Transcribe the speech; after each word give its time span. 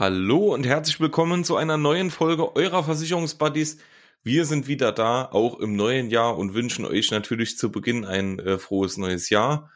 Hallo 0.00 0.54
und 0.54 0.64
herzlich 0.64 0.98
willkommen 0.98 1.44
zu 1.44 1.56
einer 1.56 1.76
neuen 1.76 2.10
Folge 2.10 2.56
eurer 2.56 2.84
Versicherungsbuddies. 2.84 3.80
Wir 4.22 4.46
sind 4.46 4.66
wieder 4.66 4.92
da, 4.92 5.26
auch 5.26 5.60
im 5.60 5.76
neuen 5.76 6.08
Jahr 6.08 6.38
und 6.38 6.54
wünschen 6.54 6.86
euch 6.86 7.10
natürlich 7.10 7.58
zu 7.58 7.70
Beginn 7.70 8.06
ein 8.06 8.38
äh, 8.38 8.56
frohes 8.56 8.96
neues 8.96 9.28
Jahr. 9.28 9.70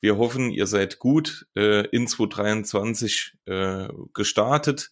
Wir 0.00 0.16
hoffen, 0.16 0.50
ihr 0.50 0.66
seid 0.66 0.98
gut 0.98 1.48
äh, 1.54 1.86
in 1.88 2.06
2023 2.06 3.34
äh, 3.44 3.88
gestartet, 4.14 4.90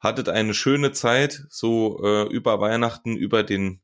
hattet 0.00 0.28
eine 0.28 0.52
schöne 0.52 0.92
Zeit, 0.92 1.46
so 1.48 2.04
äh, 2.04 2.24
über 2.24 2.60
Weihnachten, 2.60 3.16
über 3.16 3.42
den, 3.42 3.80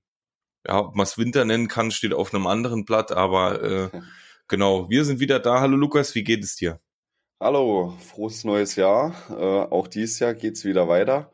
ja, 0.66 0.80
ob 0.80 0.96
man 0.96 1.04
es 1.04 1.16
Winter 1.16 1.46
nennen 1.46 1.68
kann, 1.68 1.90
steht 1.90 2.12
auf 2.12 2.34
einem 2.34 2.46
anderen 2.46 2.84
Blatt, 2.84 3.10
aber 3.10 3.62
äh, 3.62 3.88
genau, 4.48 4.90
wir 4.90 5.06
sind 5.06 5.18
wieder 5.18 5.40
da. 5.40 5.60
Hallo 5.60 5.78
Lukas, 5.78 6.14
wie 6.14 6.24
geht 6.24 6.44
es 6.44 6.56
dir? 6.56 6.78
Hallo, 7.38 7.92
frohes 8.00 8.44
neues 8.44 8.76
Jahr. 8.76 9.14
Äh, 9.28 9.34
auch 9.70 9.88
dieses 9.88 10.18
Jahr 10.20 10.32
geht's 10.32 10.64
wieder 10.64 10.88
weiter. 10.88 11.30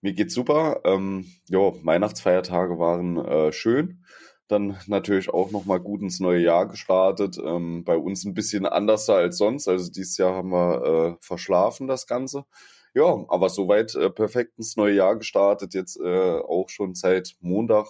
Mir 0.00 0.14
geht's 0.14 0.32
super. 0.32 0.80
Ähm, 0.84 1.26
jo, 1.46 1.78
Weihnachtsfeiertage 1.82 2.78
waren 2.78 3.18
äh, 3.18 3.52
schön. 3.52 4.02
Dann 4.48 4.78
natürlich 4.86 5.28
auch 5.28 5.50
nochmal 5.50 5.78
gut 5.80 6.00
ins 6.00 6.20
neue 6.20 6.40
Jahr 6.40 6.66
gestartet. 6.68 7.36
Ähm, 7.36 7.84
bei 7.84 7.98
uns 7.98 8.24
ein 8.24 8.32
bisschen 8.32 8.64
anders 8.64 9.10
als 9.10 9.36
sonst. 9.36 9.68
Also 9.68 9.92
dieses 9.92 10.16
Jahr 10.16 10.34
haben 10.34 10.52
wir 10.52 10.84
äh, 10.84 11.16
verschlafen 11.20 11.86
das 11.86 12.06
Ganze. 12.06 12.46
Ja, 12.94 13.22
aber 13.28 13.50
soweit 13.50 13.94
äh, 13.94 14.08
perfekt 14.08 14.56
ins 14.56 14.78
neue 14.78 14.94
Jahr 14.94 15.16
gestartet. 15.16 15.74
Jetzt 15.74 16.00
äh, 16.00 16.38
auch 16.38 16.70
schon 16.70 16.94
seit 16.94 17.36
Montag 17.40 17.88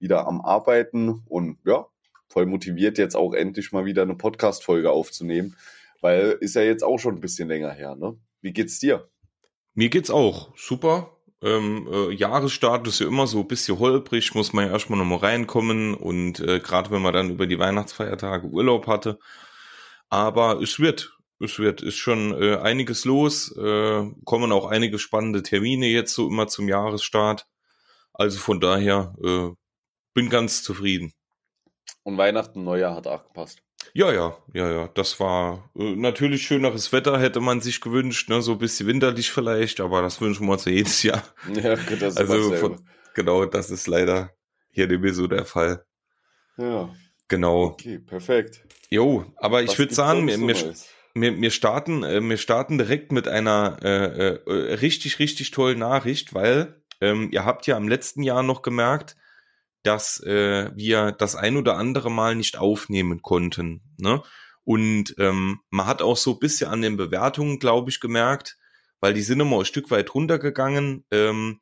wieder 0.00 0.26
am 0.26 0.42
Arbeiten 0.42 1.22
und 1.30 1.56
ja, 1.64 1.86
voll 2.28 2.44
motiviert 2.44 2.98
jetzt 2.98 3.16
auch 3.16 3.32
endlich 3.32 3.72
mal 3.72 3.86
wieder 3.86 4.02
eine 4.02 4.16
Podcast-Folge 4.16 4.90
aufzunehmen 4.90 5.56
weil 6.00 6.36
ist 6.40 6.54
ja 6.54 6.62
jetzt 6.62 6.82
auch 6.82 6.98
schon 6.98 7.16
ein 7.16 7.20
bisschen 7.20 7.48
länger 7.48 7.72
her, 7.72 7.96
ne? 7.96 8.18
Wie 8.40 8.52
geht's 8.52 8.78
dir? 8.78 9.08
Mir 9.74 9.88
geht's 9.88 10.10
auch 10.10 10.56
super. 10.56 11.16
Ähm, 11.42 11.88
äh, 11.90 12.12
Jahresstart 12.12 12.86
ist 12.86 13.00
ja 13.00 13.06
immer 13.06 13.26
so 13.26 13.40
ein 13.40 13.48
bisschen 13.48 13.78
holprig, 13.78 14.34
muss 14.34 14.52
man 14.52 14.66
ja 14.66 14.72
erstmal 14.72 14.98
nochmal 14.98 15.18
reinkommen 15.18 15.94
und 15.94 16.40
äh, 16.40 16.60
gerade 16.60 16.90
wenn 16.90 17.00
man 17.00 17.14
dann 17.14 17.30
über 17.30 17.46
die 17.46 17.58
Weihnachtsfeiertage 17.58 18.46
Urlaub 18.46 18.86
hatte. 18.86 19.18
Aber 20.10 20.60
es 20.60 20.78
wird, 20.80 21.16
es 21.38 21.58
wird, 21.58 21.82
ist 21.82 21.96
schon 21.96 22.34
äh, 22.40 22.56
einiges 22.56 23.06
los, 23.06 23.56
äh, 23.56 24.10
kommen 24.24 24.52
auch 24.52 24.66
einige 24.66 24.98
spannende 24.98 25.42
Termine 25.42 25.86
jetzt 25.86 26.14
so 26.14 26.28
immer 26.28 26.48
zum 26.48 26.68
Jahresstart. 26.68 27.46
Also 28.12 28.38
von 28.38 28.60
daher 28.60 29.14
äh, 29.24 29.50
bin 30.12 30.28
ganz 30.28 30.62
zufrieden. 30.62 31.14
Und 32.02 32.18
Weihnachten, 32.18 32.64
Neujahr 32.64 32.96
hat 32.96 33.06
auch 33.06 33.24
gepasst. 33.24 33.62
Ja, 33.92 34.12
ja, 34.12 34.36
ja, 34.52 34.70
ja. 34.70 34.88
Das 34.94 35.18
war 35.18 35.70
äh, 35.76 35.96
natürlich 35.96 36.42
schöneres 36.42 36.92
Wetter, 36.92 37.18
hätte 37.18 37.40
man 37.40 37.60
sich 37.60 37.80
gewünscht, 37.80 38.28
ne? 38.28 38.40
so 38.42 38.52
ein 38.52 38.58
bisschen 38.58 38.86
winterlich 38.86 39.30
vielleicht, 39.30 39.80
aber 39.80 40.02
das 40.02 40.20
wünschen 40.20 40.46
wir 40.46 40.52
uns 40.52 40.64
ja 40.64 40.72
jedes 40.72 41.02
Jahr. 41.02 41.22
Ja, 41.52 41.74
gut, 41.74 42.00
das 42.00 42.16
also 42.16 42.52
von, 42.54 42.80
genau, 43.14 43.44
das 43.46 43.70
ist 43.70 43.86
leider 43.86 44.30
hier 44.70 44.86
mehr 44.98 45.14
so 45.14 45.26
der 45.26 45.44
Fall. 45.44 45.84
Ja. 46.56 46.90
Genau. 47.28 47.64
Okay, 47.64 47.98
perfekt. 47.98 48.64
Jo, 48.90 49.24
aber 49.36 49.62
ich 49.62 49.78
würde 49.78 49.94
sagen, 49.94 50.26
wir, 50.26 50.38
wir, 50.38 50.74
wir, 51.14 51.40
wir 51.40 51.50
starten, 51.50 52.02
äh, 52.02 52.20
wir 52.20 52.36
starten 52.36 52.76
direkt 52.76 53.12
mit 53.12 53.28
einer 53.28 53.78
äh, 53.82 54.34
äh, 54.34 54.74
richtig, 54.74 55.18
richtig 55.18 55.52
tollen 55.52 55.78
Nachricht, 55.78 56.34
weil 56.34 56.82
ähm, 57.00 57.28
ihr 57.32 57.44
habt 57.44 57.66
ja 57.66 57.76
im 57.76 57.88
letzten 57.88 58.22
Jahr 58.22 58.42
noch 58.42 58.62
gemerkt, 58.62 59.16
dass 59.82 60.20
äh, 60.20 60.70
wir 60.74 61.12
das 61.12 61.36
ein 61.36 61.56
oder 61.56 61.76
andere 61.76 62.10
Mal 62.10 62.34
nicht 62.34 62.58
aufnehmen 62.58 63.22
konnten. 63.22 63.82
Ne? 63.98 64.22
Und 64.64 65.14
ähm, 65.18 65.60
man 65.70 65.86
hat 65.86 66.02
auch 66.02 66.16
so 66.16 66.34
ein 66.34 66.38
bisschen 66.38 66.70
an 66.70 66.82
den 66.82 66.96
Bewertungen, 66.96 67.58
glaube 67.58 67.90
ich, 67.90 68.00
gemerkt, 68.00 68.58
weil 69.00 69.14
die 69.14 69.22
sind 69.22 69.40
immer 69.40 69.58
ein 69.58 69.64
Stück 69.64 69.90
weit 69.90 70.14
runtergegangen, 70.14 71.04
ähm, 71.10 71.60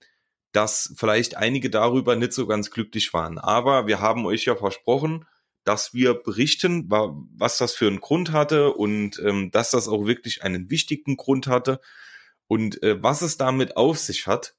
dass 0.52 0.92
vielleicht 0.96 1.36
einige 1.36 1.70
darüber 1.70 2.16
nicht 2.16 2.32
so 2.32 2.46
ganz 2.46 2.70
glücklich 2.70 3.12
waren. 3.14 3.38
Aber 3.38 3.86
wir 3.86 4.00
haben 4.00 4.26
euch 4.26 4.44
ja 4.46 4.56
versprochen, 4.56 5.24
dass 5.64 5.92
wir 5.92 6.14
berichten, 6.14 6.88
was 6.88 7.58
das 7.58 7.74
für 7.74 7.86
einen 7.86 8.00
Grund 8.00 8.32
hatte 8.32 8.72
und 8.72 9.20
ähm, 9.24 9.50
dass 9.50 9.70
das 9.70 9.86
auch 9.86 10.06
wirklich 10.06 10.42
einen 10.42 10.70
wichtigen 10.70 11.16
Grund 11.16 11.46
hatte 11.46 11.80
und 12.46 12.82
äh, 12.82 13.02
was 13.02 13.22
es 13.22 13.36
damit 13.36 13.76
auf 13.76 13.98
sich 13.98 14.26
hat 14.26 14.54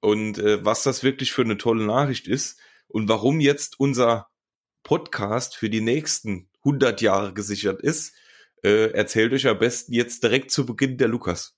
und 0.00 0.38
äh, 0.38 0.64
was 0.64 0.84
das 0.84 1.02
wirklich 1.02 1.32
für 1.32 1.42
eine 1.42 1.58
tolle 1.58 1.84
Nachricht 1.84 2.28
ist 2.28 2.60
und 2.92 3.08
warum 3.08 3.40
jetzt 3.40 3.80
unser 3.80 4.28
Podcast 4.82 5.56
für 5.56 5.70
die 5.70 5.80
nächsten 5.80 6.48
100 6.64 7.00
Jahre 7.00 7.32
gesichert 7.32 7.82
ist, 7.82 8.14
äh, 8.62 8.92
erzählt 8.92 9.32
euch 9.32 9.46
am 9.46 9.58
besten 9.58 9.92
jetzt 9.92 10.22
direkt 10.22 10.50
zu 10.50 10.66
Beginn 10.66 10.98
der 10.98 11.08
Lukas. 11.08 11.56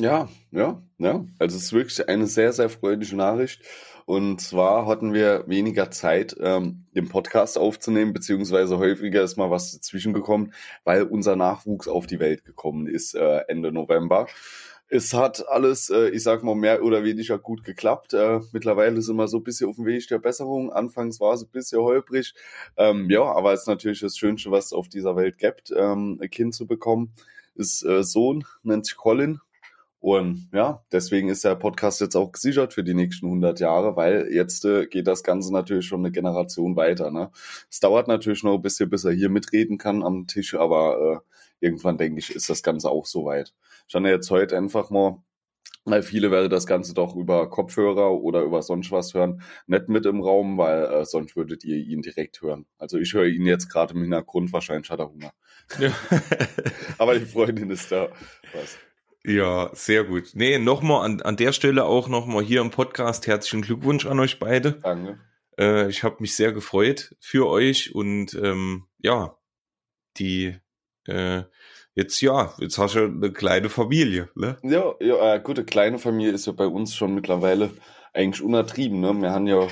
Ja, 0.00 0.28
ja, 0.50 0.82
ja. 0.98 1.24
Also 1.38 1.56
es 1.56 1.64
ist 1.64 1.72
wirklich 1.72 2.08
eine 2.08 2.26
sehr, 2.26 2.52
sehr 2.52 2.68
freudige 2.68 3.16
Nachricht. 3.16 3.62
Und 4.06 4.40
zwar 4.40 4.86
hatten 4.86 5.14
wir 5.14 5.44
weniger 5.46 5.90
Zeit, 5.90 6.36
ähm, 6.40 6.84
den 6.94 7.08
Podcast 7.08 7.56
aufzunehmen, 7.56 8.12
beziehungsweise 8.12 8.78
häufiger 8.78 9.22
ist 9.22 9.36
mal 9.36 9.50
was 9.50 9.72
dazwischen 9.72 10.12
gekommen, 10.12 10.52
weil 10.84 11.04
unser 11.04 11.36
Nachwuchs 11.36 11.88
auf 11.88 12.06
die 12.06 12.20
Welt 12.20 12.44
gekommen 12.44 12.86
ist 12.86 13.14
äh, 13.14 13.38
Ende 13.48 13.72
November 13.72 14.26
es 14.88 15.14
hat 15.14 15.48
alles, 15.48 15.90
äh, 15.90 16.10
ich 16.10 16.22
sag 16.22 16.42
mal, 16.42 16.54
mehr 16.54 16.82
oder 16.82 17.04
weniger 17.04 17.38
gut 17.38 17.64
geklappt. 17.64 18.14
Äh, 18.14 18.40
mittlerweile 18.52 19.00
sind 19.02 19.16
wir 19.16 19.28
so 19.28 19.38
ein 19.38 19.44
bisschen 19.44 19.68
auf 19.68 19.76
dem 19.76 19.86
Weg 19.86 20.06
der 20.08 20.18
Besserung. 20.18 20.72
Anfangs 20.72 21.20
war 21.20 21.34
es 21.34 21.42
ein 21.42 21.50
bisschen 21.50 21.80
holprig. 21.80 22.34
Ähm, 22.76 23.08
ja, 23.10 23.22
aber 23.22 23.52
es 23.52 23.62
ist 23.62 23.68
natürlich 23.68 24.00
das 24.00 24.16
Schönste, 24.16 24.50
was 24.50 24.66
es 24.66 24.72
auf 24.72 24.88
dieser 24.88 25.16
Welt 25.16 25.38
gibt, 25.38 25.72
ähm, 25.76 26.18
ein 26.20 26.30
Kind 26.30 26.54
zu 26.54 26.66
bekommen. 26.66 27.14
Ist 27.54 27.84
äh, 27.84 28.02
Sohn, 28.02 28.44
nennt 28.62 28.86
sich 28.86 28.96
Colin. 28.96 29.40
Und 30.04 30.50
ja, 30.52 30.84
deswegen 30.92 31.30
ist 31.30 31.44
der 31.44 31.54
Podcast 31.54 32.02
jetzt 32.02 32.14
auch 32.14 32.30
gesichert 32.30 32.74
für 32.74 32.84
die 32.84 32.92
nächsten 32.92 33.24
100 33.24 33.58
Jahre, 33.60 33.96
weil 33.96 34.28
jetzt 34.30 34.66
äh, 34.66 34.86
geht 34.86 35.06
das 35.06 35.22
Ganze 35.22 35.50
natürlich 35.50 35.86
schon 35.86 36.00
eine 36.00 36.12
Generation 36.12 36.76
weiter. 36.76 37.10
Ne? 37.10 37.30
Es 37.70 37.80
dauert 37.80 38.06
natürlich 38.06 38.42
noch 38.42 38.56
ein 38.56 38.60
bisschen, 38.60 38.90
bis 38.90 39.04
er 39.04 39.12
hier 39.12 39.30
mitreden 39.30 39.78
kann 39.78 40.02
am 40.02 40.26
Tisch, 40.26 40.54
aber 40.54 41.22
äh, 41.24 41.64
irgendwann 41.64 41.96
denke 41.96 42.18
ich, 42.18 42.34
ist 42.34 42.50
das 42.50 42.62
Ganze 42.62 42.90
auch 42.90 43.06
soweit. 43.06 43.54
Habe 43.92 44.08
jetzt 44.08 44.30
heute 44.30 44.56
einfach 44.56 44.90
mal 44.90 45.22
weil 45.84 46.02
viele 46.02 46.30
werden 46.30 46.50
das 46.50 46.66
Ganze 46.66 46.94
doch 46.94 47.14
über 47.14 47.50
Kopfhörer 47.50 48.12
oder 48.12 48.42
über 48.42 48.62
sonst 48.62 48.90
was 48.90 49.12
hören, 49.14 49.42
nicht 49.66 49.88
mit 49.88 50.06
im 50.06 50.22
Raum, 50.22 50.56
weil 50.56 50.84
äh, 50.84 51.04
sonst 51.04 51.36
würdet 51.36 51.64
ihr 51.64 51.76
ihn 51.76 52.02
direkt 52.02 52.40
hören. 52.40 52.66
Also 52.78 52.98
ich 52.98 53.12
höre 53.12 53.26
ihn 53.26 53.46
jetzt 53.46 53.68
gerade 53.68 53.94
im 53.94 54.00
Hintergrund, 54.00 54.52
wahrscheinlich 54.52 54.90
hat 54.90 55.00
er 55.00 55.10
Hunger. 55.10 55.32
Ja. 55.78 55.92
Aber 56.98 57.18
die 57.18 57.26
Freundin 57.26 57.70
ist 57.70 57.92
da. 57.92 58.08
Was? 58.54 58.78
Ja, 59.26 59.70
sehr 59.74 60.04
gut. 60.04 60.30
Nee, 60.34 60.58
nochmal 60.58 61.04
an, 61.04 61.22
an 61.22 61.36
der 61.36 61.52
Stelle 61.52 61.84
auch 61.84 62.08
nochmal 62.08 62.42
hier 62.42 62.60
im 62.60 62.70
Podcast 62.70 63.26
herzlichen 63.26 63.62
Glückwunsch 63.62 64.06
an 64.06 64.20
euch 64.20 64.38
beide. 64.38 64.72
Danke. 64.82 65.18
Äh, 65.58 65.88
ich 65.88 66.02
habe 66.02 66.16
mich 66.20 66.34
sehr 66.34 66.52
gefreut 66.52 67.14
für 67.20 67.46
euch 67.48 67.94
und 67.94 68.34
ähm, 68.34 68.86
ja, 68.98 69.36
die 70.18 70.56
äh, 71.06 71.42
jetzt 71.94 72.20
ja, 72.20 72.52
jetzt 72.58 72.78
hast 72.78 72.94
du 72.94 73.04
eine 73.04 73.32
kleine 73.32 73.68
Familie, 73.68 74.28
ne? 74.34 74.56
Ja, 74.62 74.94
ja, 75.00 75.34
äh, 75.34 75.40
gute 75.40 75.64
kleine 75.64 75.98
Familie 75.98 76.32
ist 76.32 76.46
ja 76.46 76.52
bei 76.52 76.66
uns 76.66 76.94
schon 76.94 77.14
mittlerweile 77.14 77.70
eigentlich 78.12 78.42
unertrieben, 78.42 79.00
ne? 79.00 79.12
Wir 79.14 79.32
haben 79.32 79.46
ja, 79.46 79.66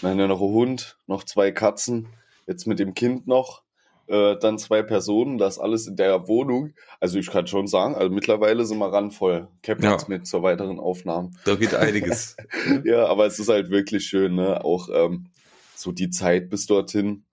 wir 0.00 0.10
haben 0.10 0.18
ja 0.18 0.26
noch 0.26 0.40
einen 0.40 0.52
Hund, 0.52 0.98
noch 1.06 1.24
zwei 1.24 1.50
Katzen, 1.50 2.08
jetzt 2.46 2.66
mit 2.66 2.78
dem 2.78 2.94
Kind 2.94 3.26
noch, 3.26 3.62
äh, 4.08 4.36
dann 4.38 4.58
zwei 4.58 4.82
Personen, 4.82 5.38
das 5.38 5.58
alles 5.58 5.86
in 5.86 5.96
der 5.96 6.28
Wohnung. 6.28 6.72
Also 7.00 7.18
ich 7.18 7.30
kann 7.30 7.46
schon 7.46 7.66
sagen, 7.66 7.94
also 7.94 8.10
mittlerweile 8.10 8.64
sind 8.64 8.78
wir 8.78 8.92
randvoll. 8.92 9.48
Cap 9.62 9.82
ja. 9.82 9.98
mit 10.08 10.26
zur 10.26 10.42
weiteren 10.42 10.80
Aufnahmen. 10.80 11.36
Da 11.44 11.56
geht 11.56 11.74
einiges. 11.74 12.36
ja, 12.84 13.06
aber 13.06 13.26
es 13.26 13.38
ist 13.38 13.48
halt 13.48 13.70
wirklich 13.70 14.06
schön, 14.06 14.34
ne? 14.34 14.64
Auch 14.64 14.88
ähm, 14.92 15.26
so 15.74 15.92
die 15.92 16.10
Zeit 16.10 16.50
bis 16.50 16.66
dorthin 16.66 17.24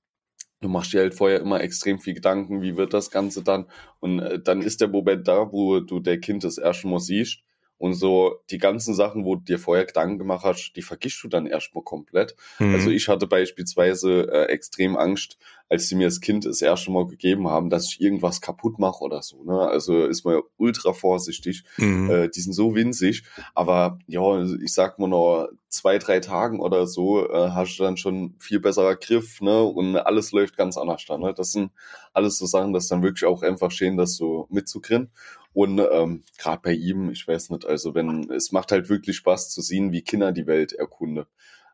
du 0.61 0.69
machst 0.69 0.93
dir 0.93 1.01
halt 1.01 1.15
vorher 1.15 1.39
immer 1.39 1.61
extrem 1.61 1.99
viel 1.99 2.13
Gedanken, 2.13 2.61
wie 2.61 2.77
wird 2.77 2.93
das 2.93 3.11
Ganze 3.11 3.43
dann? 3.43 3.65
Und 3.99 4.19
äh, 4.19 4.39
dann 4.39 4.61
ist 4.61 4.81
der 4.81 4.87
Moment 4.87 5.27
da, 5.27 5.51
wo 5.51 5.79
du 5.79 5.99
der 5.99 6.19
Kind 6.19 6.43
das 6.43 6.57
erste 6.57 6.87
Mal 6.87 6.99
siehst 6.99 7.43
und 7.77 7.93
so 7.93 8.35
die 8.49 8.57
ganzen 8.57 8.93
Sachen, 8.93 9.25
wo 9.25 9.35
du 9.35 9.43
dir 9.43 9.59
vorher 9.59 9.85
Gedanken 9.85 10.17
gemacht 10.17 10.45
hast, 10.45 10.73
die 10.75 10.81
vergisst 10.81 11.21
du 11.23 11.27
dann 11.27 11.45
erstmal 11.45 11.83
komplett. 11.83 12.35
Mhm. 12.59 12.73
Also 12.73 12.89
ich 12.89 13.07
hatte 13.09 13.27
beispielsweise 13.27 14.31
äh, 14.31 14.45
extrem 14.45 14.95
Angst, 14.95 15.37
als 15.67 15.87
sie 15.87 15.95
mir 15.95 16.07
das 16.07 16.21
Kind 16.21 16.45
das 16.45 16.61
erste 16.61 16.91
Mal 16.91 17.07
gegeben 17.07 17.49
haben, 17.49 17.69
dass 17.69 17.87
ich 17.87 17.99
irgendwas 17.99 18.39
kaputt 18.39 18.79
mache 18.79 19.03
oder 19.03 19.21
so. 19.21 19.43
Ne? 19.43 19.59
Also 19.59 20.05
ist 20.05 20.23
man 20.23 20.35
ja 20.35 20.41
ultra 20.57 20.93
vorsichtig. 20.93 21.63
Mhm. 21.77 22.09
Äh, 22.09 22.29
die 22.29 22.41
sind 22.41 22.53
so 22.53 22.75
winzig. 22.75 23.23
Aber 23.53 23.99
ja, 24.07 24.43
ich 24.43 24.73
sag 24.73 24.99
mal 24.99 25.07
noch 25.07 25.49
zwei, 25.67 25.97
drei 25.97 26.19
Tagen 26.21 26.59
oder 26.59 26.87
so 26.87 27.29
äh, 27.29 27.49
hast 27.49 27.77
du 27.77 27.83
dann 27.83 27.97
schon 27.97 28.35
viel 28.39 28.59
besserer 28.59 28.95
Griff, 28.95 29.41
ne? 29.41 29.63
Und 29.63 29.97
alles 29.97 30.31
läuft 30.31 30.55
ganz 30.55 30.77
anders 30.77 31.03
dann. 31.05 31.21
Ne? 31.21 31.33
Das 31.35 31.51
sind 31.51 31.71
alles 32.13 32.37
so 32.37 32.45
Sachen, 32.45 32.71
das 32.71 32.87
dann 32.87 33.03
wirklich 33.03 33.25
auch 33.25 33.41
einfach 33.41 33.71
schön, 33.71 33.97
das 33.97 34.15
so 34.15 34.47
mitzukriegen. 34.49 35.11
Und 35.55 35.79
ähm, 35.79 36.23
gerade 36.37 36.61
bei 36.61 36.73
ihm, 36.73 37.09
ich 37.11 37.25
weiß 37.25 37.49
nicht, 37.51 37.65
also 37.65 37.95
wenn 37.95 38.29
es 38.29 38.51
macht 38.51 38.73
halt 38.73 38.89
wirklich 38.89 39.15
Spaß 39.15 39.51
zu 39.51 39.61
sehen, 39.61 39.93
wie 39.93 40.01
Kinder 40.01 40.33
die 40.33 40.47
Welt 40.47 40.73
erkunden. 40.73 41.25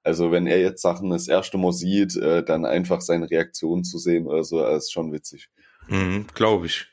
Also 0.04 0.31
wenn 0.31 0.45
er 0.45 0.62
jetzt 0.62 0.83
Sachen 0.83 1.10
das 1.10 1.28
erste 1.28 1.57
Mal 1.57 1.74
sieht, 1.74 2.16
äh, 2.16 2.44
dann 2.44 2.66
einfach 2.66 3.01
seine 3.01 3.30
Reaktion 3.30 3.83
zu 3.83 3.98
sehen 3.98 4.28
oder 4.28 4.44
so, 4.44 4.63
ist 4.63 4.92
schon 4.92 5.12
witzig. 5.12 5.50
Mhm, 5.88 6.28
Glaube 6.36 6.68
ich. 6.68 6.86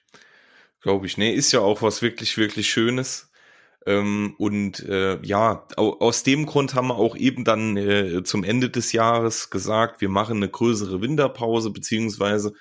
Glaube 0.81 1.05
ich. 1.05 1.19
Nee, 1.19 1.35
ist 1.35 1.53
ja 1.53 1.61
auch 1.61 1.83
was 1.83 2.01
wirklich, 2.01 2.39
wirklich 2.39 2.71
Schönes. 2.71 3.31
Ähm, 3.85 4.35
und 4.39 4.81
äh, 4.89 5.21
ja, 5.23 5.67
aus 5.77 6.23
dem 6.23 6.47
Grund 6.47 6.75
haben 6.75 6.89
wir 6.89 6.97
auch 6.97 7.17
eben 7.17 7.45
dann 7.45 7.77
äh, 7.77 8.23
zum 8.23 8.45
Ende 8.45 8.71
des 8.71 8.93
Jahres 8.93 9.51
gesagt, 9.51 10.01
wir 10.01 10.09
machen 10.09 10.39
eine 10.39 10.49
größere 10.49 11.03
Winterpause, 11.03 11.71
beziehungsweise 11.71 12.55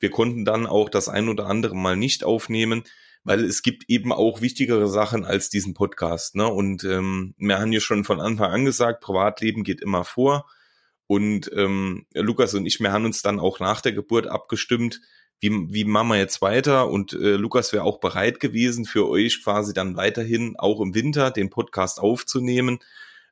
wir 0.00 0.10
konnten 0.10 0.46
dann 0.46 0.66
auch 0.66 0.88
das 0.88 1.10
ein 1.10 1.28
oder 1.28 1.48
andere 1.48 1.76
mal 1.76 1.96
nicht 1.96 2.24
aufnehmen, 2.24 2.84
weil 3.24 3.42
es 3.44 3.62
gibt 3.62 3.88
eben 3.88 4.12
auch 4.12 4.42
wichtigere 4.42 4.86
Sachen 4.86 5.24
als 5.24 5.48
diesen 5.48 5.74
Podcast. 5.74 6.36
Ne? 6.36 6.46
Und 6.46 6.84
ähm, 6.84 7.34
wir 7.38 7.58
haben 7.58 7.72
ja 7.72 7.80
schon 7.80 8.04
von 8.04 8.20
Anfang 8.20 8.52
an 8.52 8.64
gesagt, 8.66 9.00
Privatleben 9.00 9.64
geht 9.64 9.80
immer 9.80 10.04
vor. 10.04 10.46
Und 11.06 11.50
ähm, 11.54 12.06
Lukas 12.14 12.54
und 12.54 12.66
ich, 12.66 12.80
wir 12.80 12.92
haben 12.92 13.06
uns 13.06 13.22
dann 13.22 13.40
auch 13.40 13.60
nach 13.60 13.80
der 13.80 13.92
Geburt 13.92 14.26
abgestimmt, 14.26 15.00
wie, 15.40 15.50
wie 15.50 15.84
machen 15.84 16.08
wir 16.08 16.18
jetzt 16.18 16.40
weiter? 16.42 16.88
Und 16.88 17.12
äh, 17.14 17.36
Lukas 17.36 17.72
wäre 17.72 17.84
auch 17.84 17.98
bereit 17.98 18.40
gewesen, 18.40 18.84
für 18.84 19.08
euch 19.08 19.42
quasi 19.42 19.74
dann 19.74 19.96
weiterhin 19.96 20.56
auch 20.58 20.80
im 20.80 20.94
Winter 20.94 21.30
den 21.30 21.50
Podcast 21.50 22.00
aufzunehmen. 22.00 22.78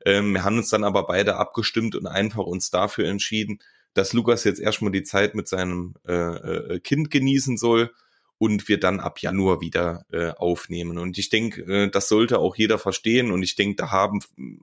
Ähm, 0.05 0.33
wir 0.33 0.43
haben 0.43 0.57
uns 0.57 0.69
dann 0.69 0.83
aber 0.83 1.07
beide 1.07 1.37
abgestimmt 1.37 1.95
und 1.95 2.07
einfach 2.07 2.43
uns 2.43 2.69
dafür 2.69 3.07
entschieden, 3.07 3.59
dass 3.93 4.13
Lukas 4.13 4.43
jetzt 4.43 4.59
erstmal 4.59 4.91
die 4.91 5.03
Zeit 5.03 5.33
mit 5.33 5.47
seinem 5.47 5.95
äh, 6.07 6.13
äh, 6.13 6.79
Kind 6.79 7.09
genießen 7.09 7.57
soll 7.57 7.91
und 8.37 8.67
wir 8.67 8.79
dann 8.79 8.99
ab 8.99 9.19
Januar 9.19 9.61
wieder 9.61 10.05
äh, 10.11 10.29
aufnehmen. 10.31 10.97
Und 10.97 11.17
ich 11.17 11.29
denke, 11.29 11.61
äh, 11.61 11.89
das 11.89 12.09
sollte 12.09 12.39
auch 12.39 12.55
jeder 12.55 12.79
verstehen 12.79 13.31
und 13.31 13.43
ich 13.43 13.55
denke, 13.55 13.75
da 13.77 13.91
haben, 13.91 14.19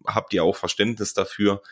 habt 0.07 0.33
ihr 0.35 0.45
auch 0.45 0.57
Verständnis 0.57 1.15
dafür, 1.15 1.63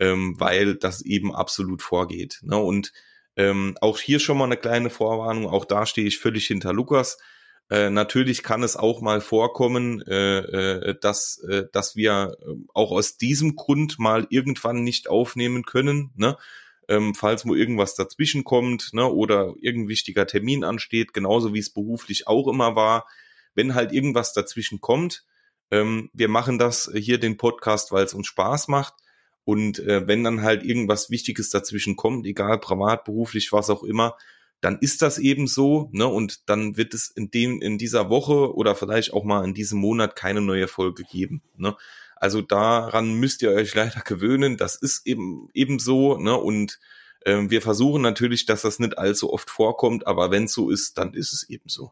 ähm, 0.00 0.34
weil 0.38 0.76
das 0.76 1.02
eben 1.02 1.34
absolut 1.34 1.82
vorgeht. 1.82 2.40
Ne? 2.42 2.56
Und 2.56 2.92
ähm, 3.36 3.76
auch 3.80 3.98
hier 3.98 4.20
schon 4.20 4.38
mal 4.38 4.44
eine 4.44 4.56
kleine 4.56 4.90
Vorwarnung, 4.90 5.46
auch 5.46 5.64
da 5.64 5.86
stehe 5.86 6.06
ich 6.06 6.18
völlig 6.18 6.46
hinter 6.46 6.72
Lukas. 6.72 7.18
Äh, 7.70 7.90
natürlich 7.90 8.42
kann 8.42 8.62
es 8.62 8.76
auch 8.76 9.00
mal 9.00 9.20
vorkommen, 9.20 10.02
äh, 10.02 10.38
äh, 10.38 10.98
dass, 11.00 11.38
äh, 11.48 11.64
dass 11.72 11.96
wir 11.96 12.36
äh, 12.40 12.54
auch 12.74 12.90
aus 12.90 13.16
diesem 13.16 13.56
Grund 13.56 13.98
mal 13.98 14.26
irgendwann 14.30 14.82
nicht 14.82 15.08
aufnehmen 15.08 15.64
können, 15.64 16.10
ne? 16.14 16.36
Ähm, 16.92 17.14
falls 17.14 17.46
mal 17.46 17.56
irgendwas 17.56 17.94
dazwischen 17.94 18.44
kommt 18.44 18.92
ne? 18.92 19.06
oder 19.06 19.54
irgendein 19.60 19.88
wichtiger 19.88 20.26
Termin 20.26 20.62
ansteht, 20.62 21.14
genauso 21.14 21.54
wie 21.54 21.58
es 21.58 21.70
beruflich 21.70 22.26
auch 22.26 22.48
immer 22.48 22.76
war. 22.76 23.06
Wenn 23.54 23.74
halt 23.74 23.92
irgendwas 23.92 24.34
dazwischen 24.34 24.82
kommt, 24.82 25.24
ähm, 25.70 26.10
wir 26.12 26.28
machen 26.28 26.58
das 26.58 26.90
hier 26.94 27.18
den 27.18 27.38
Podcast, 27.38 27.92
weil 27.92 28.04
es 28.04 28.12
uns 28.12 28.26
Spaß 28.26 28.68
macht. 28.68 28.94
Und 29.44 29.78
äh, 29.78 30.06
wenn 30.06 30.22
dann 30.22 30.42
halt 30.42 30.64
irgendwas 30.64 31.08
Wichtiges 31.08 31.48
dazwischen 31.48 31.96
kommt, 31.96 32.26
egal 32.26 32.58
privat, 32.60 33.04
beruflich, 33.04 33.52
was 33.52 33.70
auch 33.70 33.82
immer, 33.82 34.16
dann 34.60 34.78
ist 34.78 35.00
das 35.02 35.18
eben 35.18 35.48
so, 35.48 35.88
ne? 35.92 36.06
Und 36.06 36.48
dann 36.48 36.76
wird 36.76 36.94
es 36.94 37.08
in 37.08 37.30
dem, 37.30 37.60
in 37.60 37.78
dieser 37.78 38.10
Woche 38.10 38.54
oder 38.54 38.76
vielleicht 38.76 39.12
auch 39.12 39.24
mal 39.24 39.44
in 39.44 39.54
diesem 39.54 39.80
Monat 39.80 40.14
keine 40.14 40.42
neue 40.42 40.68
Folge 40.68 41.02
geben. 41.02 41.42
Ne? 41.56 41.74
Also 42.22 42.40
daran 42.40 43.14
müsst 43.14 43.42
ihr 43.42 43.50
euch 43.50 43.74
leider 43.74 44.00
gewöhnen. 44.00 44.56
Das 44.56 44.76
ist 44.76 45.08
eben 45.08 45.48
eben 45.54 45.80
so, 45.80 46.16
ne? 46.18 46.36
Und 46.36 46.78
äh, 47.22 47.50
wir 47.50 47.60
versuchen 47.60 48.00
natürlich, 48.00 48.46
dass 48.46 48.62
das 48.62 48.78
nicht 48.78 48.96
allzu 48.96 49.32
oft 49.32 49.50
vorkommt, 49.50 50.06
aber 50.06 50.30
wenn 50.30 50.44
es 50.44 50.52
so 50.52 50.70
ist, 50.70 50.98
dann 50.98 51.14
ist 51.14 51.32
es 51.32 51.50
eben 51.50 51.68
so. 51.68 51.90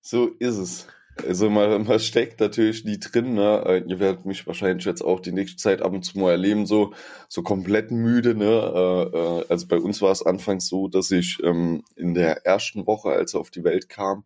So 0.00 0.26
ist 0.40 0.56
es. 0.56 0.86
Also 1.26 1.50
man, 1.50 1.84
man 1.86 2.00
steckt 2.00 2.40
natürlich 2.40 2.84
nie 2.84 2.98
drin, 2.98 3.34
ne? 3.34 3.62
Äh, 3.66 3.78
ihr 3.88 3.98
werdet 3.98 4.24
mich 4.26 4.46
wahrscheinlich 4.46 4.84
jetzt 4.84 5.02
auch 5.02 5.20
die 5.20 5.32
nächste 5.32 5.56
Zeit 5.56 5.82
ab 5.82 5.92
und 5.92 6.02
zu 6.02 6.18
mal 6.18 6.32
erleben, 6.32 6.66
so, 6.66 6.92
so 7.28 7.42
komplett 7.42 7.90
müde, 7.90 8.34
ne? 8.34 8.44
Äh, 8.44 9.16
äh, 9.16 9.44
also 9.48 9.66
bei 9.66 9.78
uns 9.78 10.02
war 10.02 10.12
es 10.12 10.24
anfangs 10.24 10.66
so, 10.68 10.88
dass 10.88 11.10
ich 11.10 11.38
ähm, 11.42 11.82
in 11.96 12.14
der 12.14 12.46
ersten 12.46 12.86
Woche, 12.86 13.10
als 13.10 13.34
er 13.34 13.40
auf 13.40 13.50
die 13.50 13.64
Welt 13.64 13.88
kam, 13.88 14.24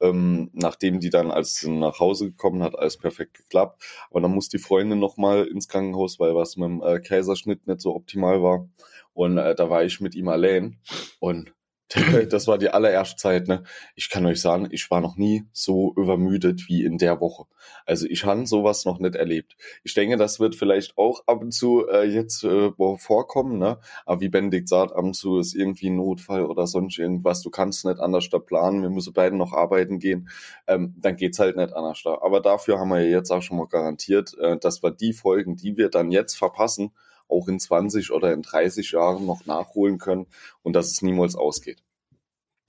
ähm, 0.00 0.50
nachdem 0.52 1.00
die 1.00 1.10
dann, 1.10 1.30
als 1.30 1.56
sie 1.56 1.70
nach 1.70 2.00
Hause 2.00 2.26
gekommen 2.26 2.62
hat, 2.62 2.78
alles 2.78 2.98
perfekt 2.98 3.34
geklappt. 3.34 3.82
Aber 4.10 4.20
dann 4.20 4.32
muss 4.32 4.48
die 4.48 4.58
Freundin 4.58 4.98
nochmal 4.98 5.46
ins 5.46 5.68
Krankenhaus, 5.68 6.20
weil 6.20 6.34
was 6.34 6.56
mit 6.56 6.68
dem 6.68 6.82
äh, 6.82 7.00
Kaiserschnitt 7.00 7.66
nicht 7.66 7.80
so 7.80 7.94
optimal 7.94 8.42
war. 8.42 8.68
Und 9.14 9.38
äh, 9.38 9.54
da 9.54 9.70
war 9.70 9.84
ich 9.84 10.00
mit 10.00 10.14
ihm 10.14 10.28
allein. 10.28 10.78
Und 11.20 11.52
das 12.30 12.48
war 12.48 12.58
die 12.58 12.70
allererste 12.70 13.16
Zeit, 13.16 13.46
ne? 13.46 13.62
Ich 13.94 14.10
kann 14.10 14.26
euch 14.26 14.40
sagen, 14.40 14.68
ich 14.72 14.90
war 14.90 15.00
noch 15.00 15.16
nie 15.16 15.44
so 15.52 15.92
übermüdet 15.96 16.68
wie 16.68 16.84
in 16.84 16.98
der 16.98 17.20
Woche. 17.20 17.44
Also 17.84 18.06
ich 18.06 18.24
habe 18.24 18.44
sowas 18.46 18.84
noch 18.84 18.98
nicht 18.98 19.14
erlebt. 19.14 19.56
Ich 19.84 19.94
denke, 19.94 20.16
das 20.16 20.40
wird 20.40 20.56
vielleicht 20.56 20.98
auch 20.98 21.22
ab 21.26 21.42
und 21.42 21.52
zu 21.52 21.86
äh, 21.88 22.02
jetzt 22.02 22.42
äh, 22.42 22.72
vorkommen, 22.98 23.58
ne? 23.58 23.78
Aber 24.04 24.20
wie 24.20 24.28
Benedikt 24.28 24.68
sagt, 24.68 24.92
ab 24.92 25.04
und 25.04 25.14
zu 25.14 25.38
ist 25.38 25.54
irgendwie 25.54 25.88
ein 25.88 25.96
Notfall 25.96 26.44
oder 26.46 26.66
sonst 26.66 26.98
irgendwas. 26.98 27.42
Du 27.42 27.50
kannst 27.50 27.84
nicht 27.84 28.00
anders 28.00 28.28
da 28.30 28.38
planen. 28.40 28.82
Wir 28.82 28.90
müssen 28.90 29.12
beide 29.12 29.36
noch 29.36 29.52
arbeiten 29.52 30.00
gehen. 30.00 30.28
Ähm, 30.66 30.94
dann 30.98 31.16
geht's 31.16 31.38
halt 31.38 31.56
nicht 31.56 31.72
anders 31.72 32.02
da. 32.02 32.18
Aber 32.20 32.40
dafür 32.40 32.80
haben 32.80 32.88
wir 32.88 33.00
ja 33.00 33.16
jetzt 33.18 33.30
auch 33.30 33.42
schon 33.42 33.58
mal 33.58 33.68
garantiert, 33.68 34.36
äh, 34.38 34.58
dass 34.58 34.82
wir 34.82 34.90
die 34.90 35.12
Folgen, 35.12 35.56
die 35.56 35.76
wir 35.76 35.88
dann 35.88 36.10
jetzt 36.10 36.34
verpassen, 36.34 36.90
auch 37.28 37.48
in 37.48 37.60
20 37.60 38.10
oder 38.12 38.32
in 38.32 38.42
30 38.42 38.92
Jahren 38.92 39.26
noch 39.26 39.46
nachholen 39.46 39.98
können 39.98 40.26
und 40.62 40.74
dass 40.74 40.90
es 40.90 41.02
niemals 41.02 41.34
ausgeht. 41.34 41.82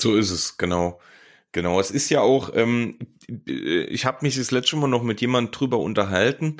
So 0.01 0.15
ist 0.15 0.31
es, 0.31 0.57
genau. 0.57 0.99
Genau, 1.53 1.79
es 1.79 1.91
ist 1.91 2.09
ja 2.09 2.21
auch, 2.21 2.51
ähm, 2.53 2.99
ich 3.45 4.05
habe 4.05 4.19
mich 4.21 4.35
das 4.35 4.51
letzte 4.51 4.75
Mal 4.75 4.87
noch 4.87 5.03
mit 5.03 5.21
jemand 5.21 5.57
drüber 5.57 5.79
unterhalten. 5.79 6.57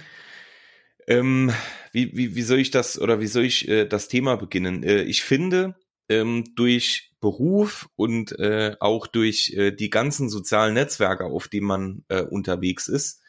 Ähm, 1.08 1.54
wie, 1.92 2.16
wie, 2.18 2.36
wie 2.36 2.42
soll 2.42 2.60
ich 2.60 2.72
das 2.72 3.00
oder 3.00 3.20
wie 3.20 3.28
soll 3.28 3.46
ich 3.46 3.68
äh, 3.68 3.86
das 3.86 4.08
Thema 4.08 4.38
beginnen? 4.38 4.84
Äh, 4.84 5.04
ich 5.04 5.24
finde, 5.24 5.76
ähm, 6.10 6.46
durch 6.56 7.12
Beruf 7.20 7.90
und 7.96 8.38
äh, 8.40 8.76
auch 8.80 9.08
durch 9.08 9.54
äh, 9.56 9.72
die 9.72 9.90
ganzen 9.90 10.30
sozialen 10.30 10.74
Netzwerke, 10.74 11.26
auf 11.26 11.48
denen 11.48 11.68
man 11.68 12.06
äh, 12.10 12.22
unterwegs 12.22 12.88
ist, 12.88 13.22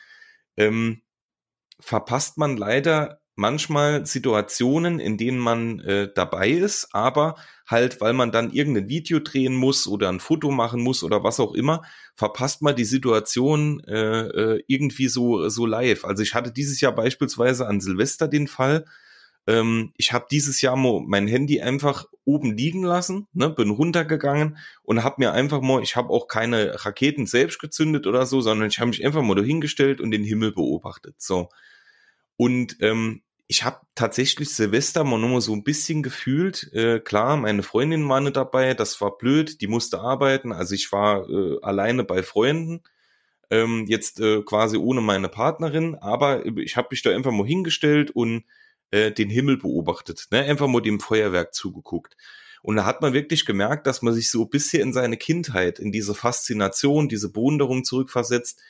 ähm, 0.57 1.03
verpasst 1.81 2.39
man 2.39 2.57
leider 2.57 3.18
manchmal 3.39 4.05
Situationen, 4.05 4.99
in 4.99 5.17
denen 5.17 5.39
man 5.39 5.79
äh, 5.81 6.11
dabei 6.13 6.51
ist, 6.51 6.89
aber 6.93 7.37
halt, 7.69 8.01
weil 8.01 8.13
man 8.13 8.33
dann 8.33 8.51
irgendein 8.51 8.89
Video 8.89 9.21
drehen 9.21 9.55
muss 9.55 9.87
oder 9.87 10.09
ein 10.09 10.19
Foto 10.19 10.51
machen 10.51 10.83
muss 10.83 11.05
oder 11.05 11.23
was 11.23 11.39
auch 11.39 11.55
immer, 11.55 11.83
verpasst 12.17 12.63
man 12.63 12.75
die 12.75 12.85
Situation 12.85 13.81
äh, 13.87 14.23
äh, 14.27 14.65
irgendwie 14.67 15.07
so 15.07 15.49
so 15.49 15.67
live. 15.67 16.05
Also 16.05 16.25
ich 16.25 16.35
hatte 16.35 16.51
dieses 16.51 16.81
Jahr 16.81 16.93
beispielsweise 16.93 17.69
an 17.69 17.81
Silvester 17.81 18.27
den 18.27 18.49
Fall, 18.49 18.85
ähm, 19.47 19.93
ich 19.97 20.13
habe 20.13 20.27
dieses 20.29 20.61
Jahr 20.61 20.77
mal 20.77 21.01
mein 21.07 21.29
Handy 21.29 21.61
einfach 21.61 22.07
oben 22.25 22.57
liegen 22.57 22.83
lassen, 22.83 23.29
ne, 23.33 23.51
bin 23.51 23.71
runtergegangen 23.71 24.59
und 24.83 25.05
habe 25.05 25.17
mir 25.19 25.33
einfach 25.33 25.61
mal, 25.61 25.81
ich 25.81 25.95
habe 25.95 26.11
auch 26.11 26.27
keine 26.27 26.85
Raketen 26.85 27.27
selbst 27.27 27.61
gezündet 27.61 28.09
oder 28.09 28.27
so, 28.27 28.41
sondern 28.41 28.69
ich 28.69 28.81
habe 28.81 28.89
mich 28.89 29.07
einfach 29.07 29.23
mal 29.23 29.37
dahingestellt 29.37 30.01
und 30.01 30.11
den 30.11 30.25
Himmel 30.25 30.51
beobachtet. 30.53 31.15
So. 31.19 31.51
Und 32.37 32.77
ähm, 32.81 33.23
ich 33.51 33.65
habe 33.65 33.81
tatsächlich 33.95 34.51
Silvester 34.51 35.05
mal 35.05 35.19
nur 35.19 35.41
so 35.41 35.55
ein 35.55 35.65
bisschen 35.65 36.03
gefühlt. 36.03 36.71
Äh, 36.75 37.01
klar, 37.01 37.39
meine 37.39 37.63
Freundin 37.63 38.07
war 38.07 38.21
nicht 38.21 38.37
dabei, 38.37 38.75
das 38.75 39.01
war 39.01 39.17
blöd, 39.17 39.63
die 39.63 39.67
musste 39.67 40.01
arbeiten. 40.01 40.53
Also 40.53 40.75
ich 40.75 40.93
war 40.93 41.29
äh, 41.31 41.57
alleine 41.63 42.05
bei 42.05 42.23
Freunden, 42.23 42.83
ähm, 43.51 43.87
jetzt 43.89 44.21
äh, 44.21 44.43
quasi 44.43 44.77
ohne 44.77 45.01
meine 45.01 45.31
Partnerin, 45.31 45.95
aber 45.95 46.45
ich 46.59 46.77
habe 46.77 46.89
mich 46.91 47.03
da 47.03 47.11
einfach 47.11 47.33
mal 47.33 47.47
hingestellt 47.47 48.11
und 48.11 48.45
äh, 48.91 49.13
den 49.13 49.31
Himmel 49.31 49.57
beobachtet, 49.57 50.27
ne? 50.31 50.41
einfach 50.43 50.69
mal 50.69 50.83
dem 50.83 51.01
Feuerwerk 51.01 51.55
zugeguckt. 51.55 52.17
Und 52.61 52.77
da 52.77 52.85
hat 52.85 53.01
man 53.01 53.15
wirklich 53.15 53.47
gemerkt, 53.47 53.87
dass 53.87 54.03
man 54.03 54.13
sich 54.13 54.31
so 54.31 54.45
bisher 54.45 54.83
in 54.83 54.93
seine 54.93 55.17
Kindheit, 55.17 55.79
in 55.79 55.91
diese 55.91 56.15
Faszination, 56.15 57.09
diese 57.09 57.33
Bewunderung 57.33 57.85
zurückversetzt. 57.85 58.61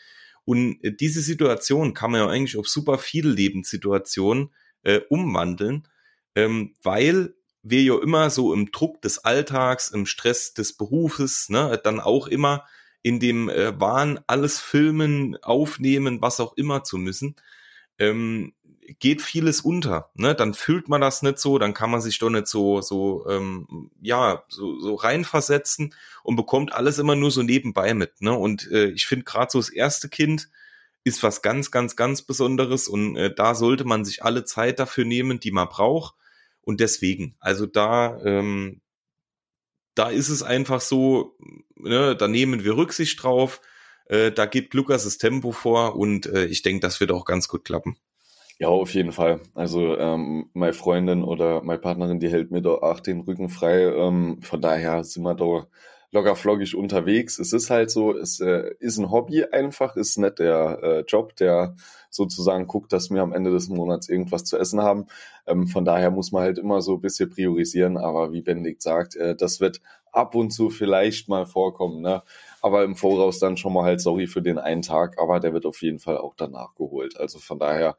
Und 0.44 0.78
äh, 0.84 0.92
diese 0.92 1.20
Situation 1.20 1.94
kann 1.94 2.12
man 2.12 2.20
ja 2.20 2.28
eigentlich 2.28 2.56
auf 2.56 2.68
super 2.68 2.98
viele 2.98 3.30
Lebenssituationen 3.30 4.50
äh, 4.82 5.00
umwandeln, 5.08 5.88
ähm, 6.34 6.74
weil 6.82 7.34
wir 7.62 7.82
ja 7.82 8.00
immer 8.00 8.30
so 8.30 8.54
im 8.54 8.70
Druck 8.70 9.02
des 9.02 9.24
Alltags, 9.24 9.88
im 9.88 10.06
Stress 10.06 10.54
des 10.54 10.76
Berufes, 10.76 11.48
ne, 11.48 11.80
dann 11.82 12.00
auch 12.00 12.26
immer 12.26 12.64
in 13.02 13.20
dem 13.20 13.48
äh, 13.48 13.78
Wahn, 13.80 14.20
alles 14.26 14.60
filmen, 14.60 15.36
aufnehmen, 15.42 16.20
was 16.20 16.40
auch 16.40 16.56
immer 16.56 16.84
zu 16.84 16.98
müssen, 16.98 17.36
ähm, 17.98 18.54
geht 18.98 19.22
vieles 19.22 19.60
unter. 19.60 20.10
Ne? 20.14 20.34
Dann 20.34 20.54
fühlt 20.54 20.88
man 20.88 21.00
das 21.00 21.22
nicht 21.22 21.38
so, 21.38 21.58
dann 21.58 21.74
kann 21.74 21.90
man 21.90 22.00
sich 22.00 22.18
doch 22.18 22.30
nicht 22.30 22.46
so, 22.46 22.80
so, 22.80 23.26
ähm, 23.28 23.90
ja, 24.00 24.44
so, 24.48 24.80
so 24.80 24.94
reinversetzen 24.94 25.94
und 26.22 26.36
bekommt 26.36 26.72
alles 26.72 26.98
immer 26.98 27.14
nur 27.14 27.30
so 27.30 27.42
nebenbei 27.42 27.94
mit. 27.94 28.20
Ne? 28.20 28.32
Und 28.32 28.70
äh, 28.70 28.86
ich 28.86 29.06
finde 29.06 29.24
gerade 29.24 29.50
so 29.50 29.58
das 29.58 29.68
erste 29.68 30.08
Kind, 30.08 30.48
ist 31.04 31.22
was 31.22 31.42
ganz, 31.42 31.70
ganz, 31.70 31.96
ganz 31.96 32.22
Besonderes 32.22 32.88
und 32.88 33.16
äh, 33.16 33.34
da 33.34 33.54
sollte 33.54 33.84
man 33.84 34.04
sich 34.04 34.22
alle 34.22 34.44
Zeit 34.44 34.78
dafür 34.78 35.04
nehmen, 35.04 35.40
die 35.40 35.50
man 35.50 35.68
braucht. 35.68 36.14
Und 36.60 36.80
deswegen, 36.80 37.34
also 37.40 37.66
da, 37.66 38.20
ähm, 38.24 38.82
da 39.94 40.10
ist 40.10 40.28
es 40.28 40.42
einfach 40.42 40.80
so, 40.80 41.36
ne, 41.76 42.14
da 42.14 42.28
nehmen 42.28 42.62
wir 42.62 42.76
Rücksicht 42.76 43.22
drauf, 43.22 43.60
äh, 44.06 44.32
da 44.32 44.46
gibt 44.46 44.74
Lukas 44.74 45.04
das 45.04 45.18
Tempo 45.18 45.52
vor 45.52 45.96
und 45.96 46.26
äh, 46.26 46.44
ich 46.46 46.62
denke, 46.62 46.80
das 46.80 47.00
wird 47.00 47.10
auch 47.10 47.24
ganz 47.24 47.48
gut 47.48 47.64
klappen. 47.64 47.96
Ja, 48.58 48.68
auf 48.68 48.92
jeden 48.92 49.12
Fall. 49.12 49.40
Also 49.54 49.96
ähm, 49.96 50.50
meine 50.52 50.72
Freundin 50.72 51.22
oder 51.22 51.62
meine 51.62 51.78
Partnerin, 51.78 52.18
die 52.18 52.28
hält 52.28 52.50
mir 52.50 52.60
da 52.60 52.70
auch 52.70 52.98
den 52.98 53.20
Rücken 53.20 53.48
frei. 53.50 53.84
Ähm, 53.84 54.42
von 54.42 54.60
daher 54.60 55.04
sind 55.04 55.22
wir 55.22 55.34
da 55.34 55.68
locker 56.10 56.36
floggig 56.36 56.74
unterwegs. 56.74 57.38
Es 57.38 57.52
ist 57.52 57.70
halt 57.70 57.90
so, 57.90 58.16
es 58.16 58.40
äh, 58.40 58.74
ist 58.78 58.98
ein 58.98 59.10
Hobby 59.10 59.44
einfach, 59.44 59.96
ist 59.96 60.18
nicht 60.18 60.38
der 60.38 60.78
äh, 60.82 61.00
Job, 61.00 61.36
der 61.36 61.74
sozusagen 62.10 62.66
guckt, 62.66 62.92
dass 62.92 63.10
wir 63.10 63.22
am 63.22 63.32
Ende 63.32 63.50
des 63.50 63.68
Monats 63.68 64.08
irgendwas 64.08 64.44
zu 64.44 64.56
essen 64.58 64.80
haben. 64.80 65.06
Ähm, 65.46 65.66
von 65.66 65.84
daher 65.84 66.10
muss 66.10 66.32
man 66.32 66.42
halt 66.42 66.58
immer 66.58 66.80
so 66.80 66.94
ein 66.94 67.00
bisschen 67.00 67.28
priorisieren, 67.28 67.98
aber 67.98 68.32
wie 68.32 68.42
Benedikt 68.42 68.82
sagt, 68.82 69.16
äh, 69.16 69.36
das 69.36 69.60
wird 69.60 69.80
ab 70.10 70.34
und 70.34 70.50
zu 70.50 70.70
vielleicht 70.70 71.28
mal 71.28 71.46
vorkommen, 71.46 72.00
ne? 72.00 72.22
Aber 72.60 72.82
im 72.84 72.96
Voraus 72.96 73.38
dann 73.38 73.56
schon 73.56 73.72
mal 73.72 73.84
halt 73.84 74.00
sorry 74.00 74.26
für 74.26 74.42
den 74.42 74.58
einen 74.58 74.82
Tag, 74.82 75.18
aber 75.18 75.38
der 75.38 75.52
wird 75.52 75.66
auf 75.66 75.82
jeden 75.82 75.98
Fall 75.98 76.18
auch 76.18 76.34
danach 76.34 76.74
geholt. 76.74 77.18
Also 77.18 77.38
von 77.38 77.58
daher, 77.58 77.96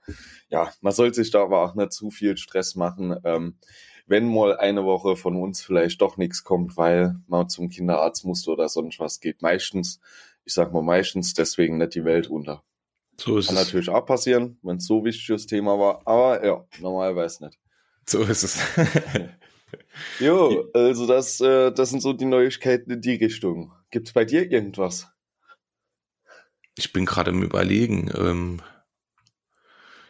ja, 0.49 0.69
man 0.81 0.91
sollte 0.91 1.15
sich 1.15 1.31
da 1.31 1.43
aber 1.43 1.63
auch 1.63 1.75
nicht 1.75 1.93
zu 1.93 2.09
viel 2.09 2.35
Stress 2.35 2.75
machen. 2.75 3.15
Ähm, 3.23 3.55
wenn 4.09 4.27
mal 4.27 4.57
eine 4.57 4.83
Woche 4.85 5.15
von 5.15 5.35
uns 5.35 5.61
vielleicht 5.61 6.01
doch 6.01 6.17
nichts 6.17 6.43
kommt, 6.43 6.77
weil 6.77 7.15
man 7.27 7.47
zum 7.47 7.69
Kinderarzt 7.69 8.25
musste 8.25 8.51
oder 8.51 8.67
sonst 8.67 8.99
was 8.99 9.19
geht. 9.19 9.41
Meistens, 9.41 9.99
ich 10.45 10.53
sag 10.53 10.73
mal 10.73 10.81
meistens, 10.81 11.35
deswegen 11.35 11.77
nicht 11.77 11.93
die 11.93 12.05
Welt 12.05 12.27
unter. 12.27 12.63
So 13.17 13.37
ist 13.37 13.47
Kann 13.47 13.57
es. 13.57 13.65
natürlich 13.65 13.89
auch 13.89 14.05
passieren, 14.05 14.57
wenn 14.63 14.77
es 14.77 14.85
so 14.85 15.03
wichtiges 15.05 15.45
Thema 15.45 15.77
war, 15.77 16.01
aber 16.05 16.45
ja, 16.45 16.65
normalerweise 16.79 17.45
nicht. 17.45 17.59
So 18.07 18.23
ist 18.23 18.43
es. 18.43 18.59
jo, 20.19 20.69
also 20.73 21.05
das, 21.05 21.39
äh, 21.41 21.71
das 21.71 21.91
sind 21.91 22.01
so 22.01 22.13
die 22.13 22.25
Neuigkeiten 22.25 22.91
in 22.91 23.01
die 23.01 23.15
Richtung. 23.15 23.73
Gibt 23.91 24.07
es 24.07 24.13
bei 24.13 24.25
dir 24.25 24.51
irgendwas? 24.51 25.07
Ich 26.75 26.93
bin 26.93 27.05
gerade 27.05 27.31
im 27.31 27.43
Überlegen. 27.43 28.09
Ähm, 28.17 28.61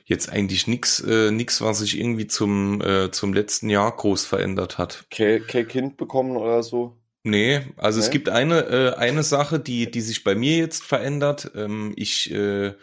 jetzt 0.09 0.29
eigentlich 0.29 0.67
nichts, 0.67 0.99
äh, 1.01 1.31
nix, 1.31 1.61
was 1.61 1.79
sich 1.79 1.99
irgendwie 1.99 2.25
zum, 2.25 2.81
äh, 2.81 3.11
zum 3.11 3.31
letzten 3.31 3.69
Jahr 3.69 3.95
groß 3.95 4.25
verändert 4.25 4.77
hat. 4.79 5.05
Kein, 5.11 5.45
kein 5.45 5.67
Kind 5.67 5.97
bekommen 5.97 6.35
oder 6.35 6.63
so? 6.63 6.97
Nee, 7.23 7.61
also 7.77 7.99
nee? 7.99 8.05
es 8.05 8.11
gibt 8.11 8.27
eine, 8.27 8.65
äh, 8.65 8.95
eine 8.95 9.21
Sache, 9.23 9.59
die, 9.59 9.91
die 9.91 10.01
sich 10.01 10.23
bei 10.23 10.33
mir 10.33 10.57
jetzt 10.57 10.83
verändert. 10.83 11.51
Ähm, 11.55 11.93
ich 11.95 12.31
äh, 12.31 12.73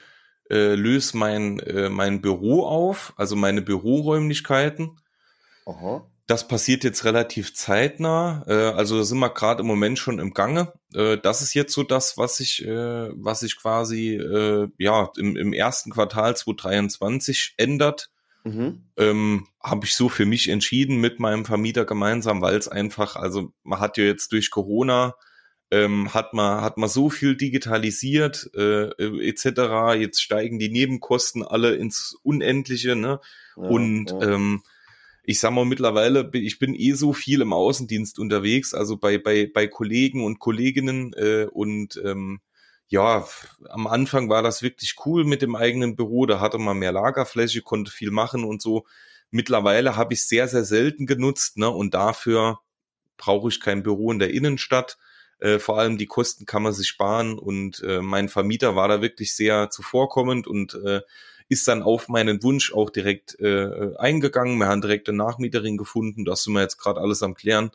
äh, 0.48 0.74
löse 0.74 1.16
mein, 1.16 1.58
äh, 1.58 1.88
mein 1.88 2.22
Büro 2.22 2.64
auf, 2.64 3.12
also 3.16 3.34
meine 3.34 3.60
Büroräumlichkeiten. 3.60 5.00
Aha. 5.66 6.06
Das 6.26 6.48
passiert 6.48 6.82
jetzt 6.82 7.04
relativ 7.04 7.54
zeitnah. 7.54 8.44
Äh, 8.48 8.52
also 8.52 8.98
da 8.98 9.04
sind 9.04 9.18
wir 9.18 9.30
gerade 9.30 9.60
im 9.60 9.66
Moment 9.66 9.98
schon 9.98 10.18
im 10.18 10.34
Gange. 10.34 10.72
Äh, 10.92 11.18
das 11.18 11.40
ist 11.40 11.54
jetzt 11.54 11.72
so 11.72 11.82
das, 11.84 12.18
was 12.18 12.40
ich, 12.40 12.64
äh, 12.66 13.10
was 13.14 13.40
sich 13.40 13.56
quasi 13.56 14.14
äh, 14.14 14.68
ja 14.78 15.10
im, 15.16 15.36
im 15.36 15.52
ersten 15.52 15.90
Quartal 15.90 16.36
2023 16.36 17.54
ändert. 17.56 18.10
Mhm. 18.44 18.86
Ähm, 18.96 19.46
habe 19.62 19.86
ich 19.86 19.94
so 19.94 20.08
für 20.08 20.26
mich 20.26 20.48
entschieden 20.48 21.00
mit 21.00 21.20
meinem 21.20 21.44
Vermieter 21.44 21.84
gemeinsam, 21.84 22.40
weil 22.40 22.56
es 22.56 22.68
einfach, 22.68 23.16
also 23.16 23.52
man 23.62 23.80
hat 23.80 23.96
ja 23.96 24.04
jetzt 24.04 24.32
durch 24.32 24.50
Corona 24.50 25.14
ähm, 25.70 26.14
hat 26.14 26.32
man 26.32 26.60
hat 26.60 26.76
man 26.76 26.88
so 26.88 27.10
viel 27.10 27.36
digitalisiert 27.36 28.50
äh, 28.54 28.88
etc. 29.28 29.98
Jetzt 29.98 30.22
steigen 30.22 30.58
die 30.58 30.68
Nebenkosten 30.68 31.42
alle 31.42 31.74
ins 31.74 32.16
Unendliche, 32.22 32.94
ne? 32.94 33.20
Ja, 33.56 33.62
und 33.62 34.10
ja. 34.10 34.20
Ähm, 34.22 34.62
ich 35.28 35.40
sag 35.40 35.50
mal 35.50 35.64
mittlerweile, 35.64 36.30
ich 36.34 36.60
bin 36.60 36.74
eh 36.74 36.92
so 36.92 37.12
viel 37.12 37.40
im 37.40 37.52
Außendienst 37.52 38.20
unterwegs, 38.20 38.74
also 38.74 38.96
bei, 38.96 39.18
bei, 39.18 39.50
bei 39.52 39.66
Kollegen 39.66 40.24
und 40.24 40.38
Kolleginnen 40.38 41.12
äh, 41.14 41.46
und 41.50 42.00
ähm, 42.04 42.40
ja, 42.86 43.26
am 43.68 43.88
Anfang 43.88 44.28
war 44.28 44.44
das 44.44 44.62
wirklich 44.62 44.94
cool 45.04 45.24
mit 45.24 45.42
dem 45.42 45.56
eigenen 45.56 45.96
Büro, 45.96 46.26
da 46.26 46.38
hatte 46.38 46.58
man 46.58 46.78
mehr 46.78 46.92
Lagerfläche, 46.92 47.62
konnte 47.62 47.90
viel 47.90 48.12
machen 48.12 48.44
und 48.44 48.62
so. 48.62 48.86
Mittlerweile 49.32 49.96
habe 49.96 50.14
ich 50.14 50.28
sehr, 50.28 50.46
sehr 50.46 50.64
selten 50.64 51.06
genutzt, 51.06 51.58
ne? 51.58 51.68
Und 51.68 51.94
dafür 51.94 52.60
brauche 53.16 53.48
ich 53.48 53.60
kein 53.60 53.82
Büro 53.82 54.12
in 54.12 54.20
der 54.20 54.30
Innenstadt. 54.30 54.96
Äh, 55.40 55.58
vor 55.58 55.80
allem 55.80 55.98
die 55.98 56.06
Kosten 56.06 56.46
kann 56.46 56.62
man 56.62 56.72
sich 56.72 56.86
sparen 56.86 57.36
und 57.36 57.82
äh, 57.82 58.00
mein 58.00 58.28
Vermieter 58.28 58.76
war 58.76 58.86
da 58.86 59.02
wirklich 59.02 59.34
sehr 59.34 59.70
zuvorkommend 59.70 60.46
und 60.46 60.74
äh, 60.74 61.00
ist 61.48 61.68
dann 61.68 61.82
auf 61.82 62.08
meinen 62.08 62.42
Wunsch 62.42 62.72
auch 62.72 62.90
direkt 62.90 63.38
äh, 63.40 63.94
eingegangen. 63.96 64.58
Wir 64.58 64.66
haben 64.66 64.80
direkt 64.80 65.08
eine 65.08 65.18
Nachmieterin 65.18 65.76
gefunden. 65.76 66.24
Das 66.24 66.42
sind 66.42 66.54
wir 66.54 66.62
jetzt 66.62 66.78
gerade 66.78 67.00
alles 67.00 67.22
am 67.22 67.34
klären. 67.34 67.70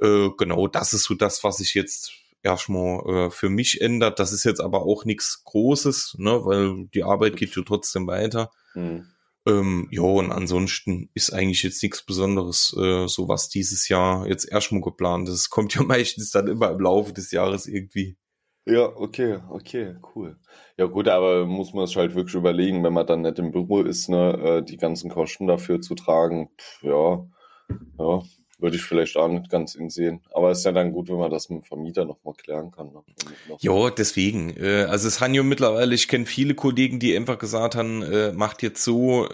Äh, 0.00 0.28
genau, 0.36 0.68
das 0.68 0.92
ist 0.92 1.04
so 1.04 1.14
das, 1.14 1.42
was 1.42 1.58
sich 1.58 1.74
jetzt 1.74 2.12
erstmal 2.42 3.26
äh, 3.26 3.30
für 3.30 3.48
mich 3.48 3.80
ändert. 3.80 4.18
Das 4.18 4.32
ist 4.32 4.44
jetzt 4.44 4.60
aber 4.60 4.82
auch 4.82 5.04
nichts 5.04 5.42
Großes, 5.44 6.16
ne, 6.18 6.44
weil 6.44 6.86
die 6.94 7.02
Arbeit 7.02 7.36
geht 7.36 7.56
ja 7.56 7.62
trotzdem 7.66 8.06
weiter. 8.06 8.50
Mhm. 8.74 9.06
Ähm, 9.46 9.88
ja, 9.90 10.02
und 10.02 10.32
ansonsten 10.32 11.08
ist 11.14 11.32
eigentlich 11.32 11.62
jetzt 11.62 11.82
nichts 11.82 12.02
Besonderes, 12.02 12.74
äh, 12.76 13.06
so 13.06 13.28
was 13.28 13.48
dieses 13.48 13.88
Jahr 13.88 14.26
jetzt 14.26 14.50
erstmal 14.50 14.80
geplant 14.80 15.28
ist. 15.28 15.50
Kommt 15.50 15.74
ja 15.74 15.82
meistens 15.84 16.30
dann 16.30 16.48
immer 16.48 16.70
im 16.70 16.80
Laufe 16.80 17.12
des 17.12 17.30
Jahres 17.30 17.66
irgendwie. 17.66 18.16
Ja, 18.68 18.88
okay, 18.96 19.38
okay, 19.50 19.94
cool. 20.14 20.36
Ja 20.76 20.86
gut, 20.86 21.06
aber 21.06 21.46
muss 21.46 21.72
man 21.72 21.84
es 21.84 21.94
halt 21.94 22.16
wirklich 22.16 22.34
überlegen, 22.34 22.82
wenn 22.82 22.92
man 22.92 23.06
dann 23.06 23.22
nicht 23.22 23.38
im 23.38 23.52
Büro 23.52 23.82
ist, 23.82 24.08
ne, 24.08 24.32
äh, 24.58 24.62
die 24.62 24.76
ganzen 24.76 25.08
Kosten 25.08 25.46
dafür 25.46 25.80
zu 25.80 25.94
tragen. 25.94 26.50
Pff, 26.58 26.82
ja, 26.82 27.24
ja, 27.98 28.22
würde 28.58 28.76
ich 28.76 28.82
vielleicht 28.82 29.16
auch 29.16 29.28
nicht 29.28 29.50
ganz 29.50 29.74
sehen. 29.74 30.20
Aber 30.34 30.50
es 30.50 30.58
ist 30.58 30.64
ja 30.64 30.72
dann 30.72 30.90
gut, 30.90 31.08
wenn 31.08 31.18
man 31.18 31.30
das 31.30 31.48
mit 31.48 31.60
dem 31.60 31.64
Vermieter 31.64 32.04
nochmal 32.04 32.34
klären 32.34 32.72
kann. 32.72 32.88
Ne? 32.88 33.02
Ja, 33.60 33.88
deswegen. 33.90 34.50
Äh, 34.56 34.86
also 34.88 35.06
es 35.06 35.20
haben 35.20 35.34
ja 35.34 35.44
mittlerweile, 35.44 35.94
ich 35.94 36.08
kenne 36.08 36.26
viele 36.26 36.56
Kollegen, 36.56 36.98
die 36.98 37.16
einfach 37.16 37.38
gesagt 37.38 37.76
haben, 37.76 38.02
äh, 38.02 38.32
macht 38.32 38.64
jetzt 38.64 38.82
so, 38.82 39.28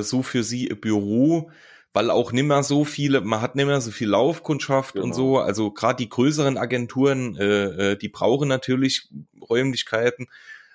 so 0.00 0.22
für 0.22 0.42
sie 0.42 0.68
ihr 0.68 0.78
Büro 0.78 1.50
weil 1.98 2.12
auch 2.12 2.30
nimmer 2.30 2.62
so 2.62 2.84
viele, 2.84 3.22
man 3.22 3.40
hat 3.40 3.56
nimmer 3.56 3.80
so 3.80 3.90
viel 3.90 4.10
Laufkundschaft 4.10 4.92
genau. 4.94 5.06
und 5.06 5.14
so. 5.14 5.38
Also 5.38 5.72
gerade 5.72 5.96
die 5.96 6.08
größeren 6.08 6.56
Agenturen, 6.56 7.34
äh, 7.34 7.64
äh, 7.92 7.96
die 7.96 8.08
brauchen 8.08 8.48
natürlich 8.48 9.08
Räumlichkeiten, 9.50 10.28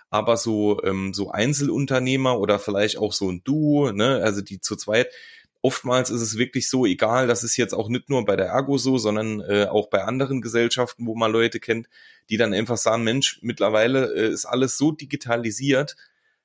aber 0.09 0.35
so 0.35 0.83
ähm, 0.83 1.13
so 1.13 1.31
Einzelunternehmer 1.31 2.37
oder 2.37 2.59
vielleicht 2.59 2.97
auch 2.97 3.13
so 3.13 3.31
ein 3.31 3.41
Duo, 3.45 3.93
ne, 3.93 4.19
also 4.21 4.41
die 4.41 4.59
zu 4.59 4.75
zweit. 4.75 5.13
Oftmals 5.61 6.09
ist 6.09 6.19
es 6.19 6.37
wirklich 6.37 6.69
so, 6.69 6.85
egal, 6.85 7.25
das 7.25 7.45
ist 7.45 7.55
jetzt 7.55 7.73
auch 7.73 7.87
nicht 7.87 8.09
nur 8.09 8.25
bei 8.25 8.35
der 8.35 8.47
Ergo 8.47 8.77
so, 8.77 8.97
sondern 8.97 9.39
äh, 9.39 9.67
auch 9.67 9.87
bei 9.87 10.03
anderen 10.03 10.41
Gesellschaften, 10.41 11.07
wo 11.07 11.15
man 11.15 11.31
Leute 11.31 11.61
kennt, 11.61 11.87
die 12.29 12.35
dann 12.35 12.53
einfach 12.53 12.75
sagen, 12.75 13.05
Mensch, 13.05 13.39
mittlerweile 13.41 14.13
äh, 14.13 14.27
ist 14.27 14.43
alles 14.43 14.77
so 14.77 14.91
digitalisiert, 14.91 15.95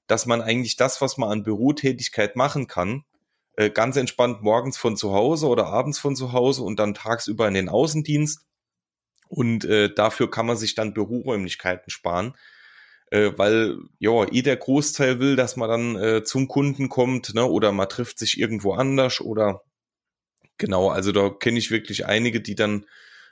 dass 0.06 0.24
man 0.24 0.40
eigentlich 0.40 0.76
das, 0.76 1.00
was 1.00 1.18
man 1.18 1.30
an 1.30 1.42
Bürotätigkeit 1.42 2.36
machen 2.36 2.68
kann, 2.68 3.02
äh, 3.58 3.70
ganz 3.70 3.96
entspannt 3.96 4.40
morgens 4.40 4.78
von 4.78 4.96
zu 4.96 5.12
Hause 5.12 5.48
oder 5.48 5.66
abends 5.66 5.98
von 5.98 6.14
zu 6.14 6.32
Hause 6.32 6.62
und 6.62 6.78
dann 6.78 6.94
tagsüber 6.94 7.48
in 7.48 7.54
den 7.54 7.68
Außendienst. 7.68 8.46
Und 9.26 9.64
äh, 9.64 9.92
dafür 9.92 10.30
kann 10.30 10.46
man 10.46 10.56
sich 10.56 10.76
dann 10.76 10.94
Büroräumlichkeiten 10.94 11.90
sparen. 11.90 12.36
Äh, 13.10 13.32
weil 13.36 13.78
ja, 13.98 14.24
eh 14.30 14.42
der 14.42 14.56
Großteil 14.56 15.18
will, 15.18 15.34
dass 15.34 15.56
man 15.56 15.68
dann 15.68 15.96
äh, 15.96 16.22
zum 16.22 16.46
Kunden 16.46 16.88
kommt, 16.88 17.34
ne, 17.34 17.44
oder 17.44 17.72
man 17.72 17.88
trifft 17.88 18.20
sich 18.20 18.38
irgendwo 18.38 18.74
anders 18.74 19.20
oder 19.20 19.62
genau, 20.58 20.90
also 20.90 21.10
da 21.10 21.28
kenne 21.28 21.58
ich 21.58 21.72
wirklich 21.72 22.06
einige, 22.06 22.40
die 22.40 22.54
dann 22.54 22.86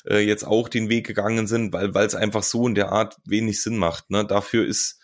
äh, 0.08 0.18
jetzt 0.18 0.44
auch 0.44 0.68
den 0.68 0.88
Weg 0.88 1.06
gegangen 1.06 1.46
sind, 1.46 1.72
weil 1.72 1.94
weil 1.94 2.06
es 2.06 2.16
einfach 2.16 2.42
so 2.42 2.66
in 2.66 2.74
der 2.74 2.90
Art 2.90 3.16
wenig 3.26 3.62
Sinn 3.62 3.76
macht. 3.76 4.10
Ne? 4.10 4.24
Dafür 4.24 4.66
ist 4.66 4.98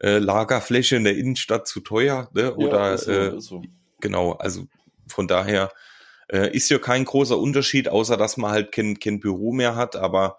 äh, 0.00 0.18
Lagerfläche 0.18 0.96
in 0.96 1.04
der 1.04 1.16
Innenstadt 1.16 1.66
zu 1.68 1.80
teuer, 1.80 2.30
ne? 2.32 2.54
Oder 2.54 2.88
ja, 2.88 2.94
ist 2.94 3.04
so, 3.04 3.12
äh, 3.12 3.36
ist 3.36 3.44
so 3.46 3.62
genau, 4.00 4.32
also 4.32 4.66
von 5.06 5.28
daher 5.28 5.72
äh, 6.28 6.54
ist 6.54 6.68
ja 6.68 6.78
kein 6.78 7.04
großer 7.04 7.38
Unterschied, 7.38 7.88
außer 7.88 8.16
dass 8.16 8.36
man 8.36 8.50
halt 8.50 8.72
kein, 8.72 8.98
kein 8.98 9.20
Büro 9.20 9.52
mehr 9.52 9.76
hat, 9.76 9.96
aber 9.96 10.38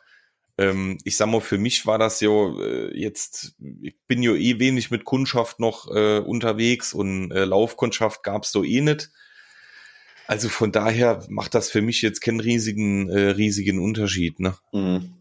ähm, 0.57 0.97
ich 1.03 1.17
sag 1.17 1.27
mal, 1.27 1.41
für 1.41 1.57
mich 1.57 1.85
war 1.85 1.99
das 1.99 2.19
ja 2.19 2.29
äh, 2.29 2.99
jetzt, 2.99 3.55
ich 3.81 3.95
bin 4.07 4.23
ja 4.23 4.33
eh 4.33 4.59
wenig 4.59 4.89
mit 4.91 5.05
Kundschaft 5.05 5.59
noch 5.59 5.89
äh, 5.93 6.19
unterwegs 6.19 6.93
und 6.93 7.31
äh, 7.31 7.45
Laufkundschaft 7.45 8.23
gab's 8.23 8.51
so 8.51 8.63
eh 8.63 8.81
nicht. 8.81 9.11
Also 10.25 10.49
von 10.49 10.71
daher 10.71 11.23
macht 11.29 11.55
das 11.55 11.69
für 11.69 11.81
mich 11.81 12.01
jetzt 12.01 12.19
keinen 12.19 12.41
riesigen, 12.41 13.09
äh, 13.09 13.29
riesigen 13.29 13.79
Unterschied, 13.79 14.39
ne? 14.39 14.55
Mhm. 14.73 15.13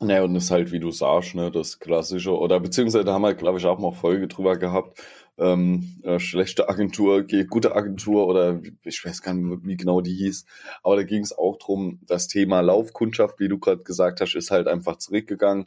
Naja, 0.00 0.22
und 0.22 0.34
das 0.34 0.44
ist 0.44 0.50
halt, 0.50 0.72
wie 0.72 0.80
du 0.80 0.90
sagst, 0.90 1.34
ne, 1.34 1.50
das 1.50 1.78
Klassische, 1.78 2.36
oder 2.36 2.60
beziehungsweise 2.60 3.04
da 3.04 3.14
haben 3.14 3.22
wir, 3.22 3.34
glaube 3.34 3.58
ich, 3.58 3.64
auch 3.64 3.78
mal 3.78 3.92
Folge 3.92 4.26
drüber 4.28 4.56
gehabt, 4.58 5.00
ähm, 5.38 6.00
äh, 6.02 6.18
schlechte 6.18 6.68
Agentur, 6.68 7.26
gute 7.48 7.74
Agentur 7.74 8.26
oder 8.26 8.60
ich 8.84 9.04
weiß 9.04 9.22
gar 9.22 9.34
nicht, 9.34 9.66
wie 9.66 9.76
genau 9.76 10.00
die 10.00 10.14
hieß. 10.14 10.44
Aber 10.82 10.96
da 10.96 11.02
ging 11.02 11.22
es 11.22 11.36
auch 11.36 11.58
drum, 11.58 12.00
das 12.06 12.28
Thema 12.28 12.60
Laufkundschaft, 12.60 13.40
wie 13.40 13.48
du 13.48 13.58
gerade 13.58 13.82
gesagt 13.82 14.20
hast, 14.20 14.34
ist 14.34 14.50
halt 14.50 14.68
einfach 14.68 14.96
zurückgegangen. 14.96 15.66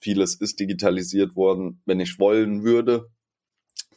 Vieles 0.00 0.36
ist 0.36 0.60
digitalisiert 0.60 1.34
worden. 1.34 1.82
Wenn 1.84 2.00
ich 2.00 2.20
wollen 2.20 2.62
würde, 2.62 3.10